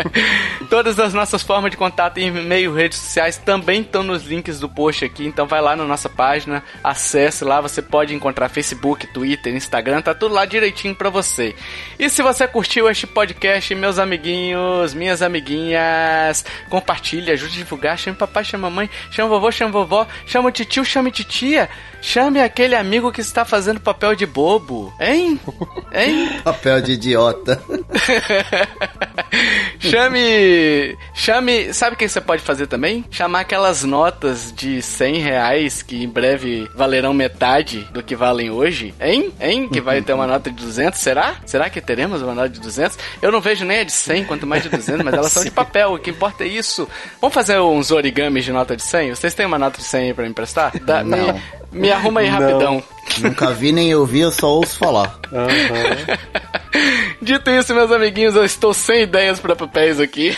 [0.70, 5.04] Todas as nossas formas de contato, e-mail, redes sociais também estão nos links do post
[5.04, 10.00] aqui, então vai lá na nossa página, acesse lá, você pode encontrar Facebook, Twitter, Instagram,
[10.00, 11.54] tá tudo lá direitinho para você.
[11.98, 18.16] E se você curtiu este podcast, meus amiguinhos, minhas amiguinhas, compartilhe, ajude a divulgar, chame
[18.16, 21.68] papai, chame mamãe, chame vovô, chame vovó, chame o tio, chame titia,
[22.00, 25.40] chame aquele amigo que está fazendo papel de bobo, hein?
[25.92, 26.40] Hein?
[26.44, 27.60] papel de idiota.
[29.78, 30.96] chame.
[31.14, 31.72] Chame.
[31.74, 33.04] Sabe o que você pode fazer também?
[33.10, 38.94] Chamar aquelas notas de 100 reais que em breve valerão metade do que valem hoje,
[39.00, 39.32] hein?
[39.40, 39.68] Hein?
[39.68, 41.36] Que vai ter uma nota de 200, será?
[41.46, 42.98] Será que teremos uma nota de 200?
[43.20, 45.50] Eu não vejo nem a de 100, quanto mais de 200, mas elas são de
[45.50, 46.88] papel, o que importa é isso.
[47.20, 49.14] Vamos fazer uns origamis de nota de 100?
[49.14, 50.72] Vocês têm uma nota de 100 aí pra me emprestar?
[50.80, 51.32] Dá, não.
[51.32, 51.42] Me,
[51.72, 52.82] me arruma aí rapidão.
[53.18, 55.18] Nunca vi nem ouvi, eu só ouço falar.
[55.32, 57.10] Uhum.
[57.20, 60.36] Dito isso, meus amiguinhos, eu estou sem ideias para papéis aqui.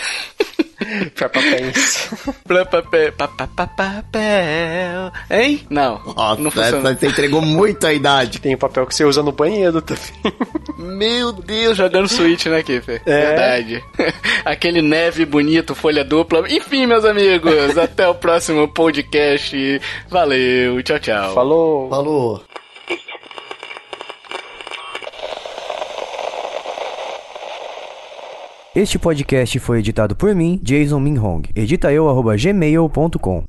[2.71, 3.13] papel.
[3.17, 5.13] Pa, pa, pa, papel.
[5.31, 5.67] Hein?
[5.71, 6.01] Não.
[6.05, 6.95] Nossa, não funciona.
[6.95, 8.41] Você entregou muito a idade.
[8.41, 10.03] Tem papel que você usa no banheiro também.
[10.79, 13.03] Meu Deus, jogando Switch, né, Kiffer?
[13.07, 13.27] É.
[13.27, 13.85] Verdade.
[14.45, 16.45] Aquele neve bonito, folha dupla.
[16.51, 19.81] Enfim, meus amigos, até o próximo podcast.
[20.09, 21.35] Valeu, tchau, tchau.
[21.35, 21.89] Falou.
[21.89, 22.52] Falou.
[28.75, 31.43] Este podcast foi editado por mim, Jason Minhong.
[31.55, 33.45] Edita eu.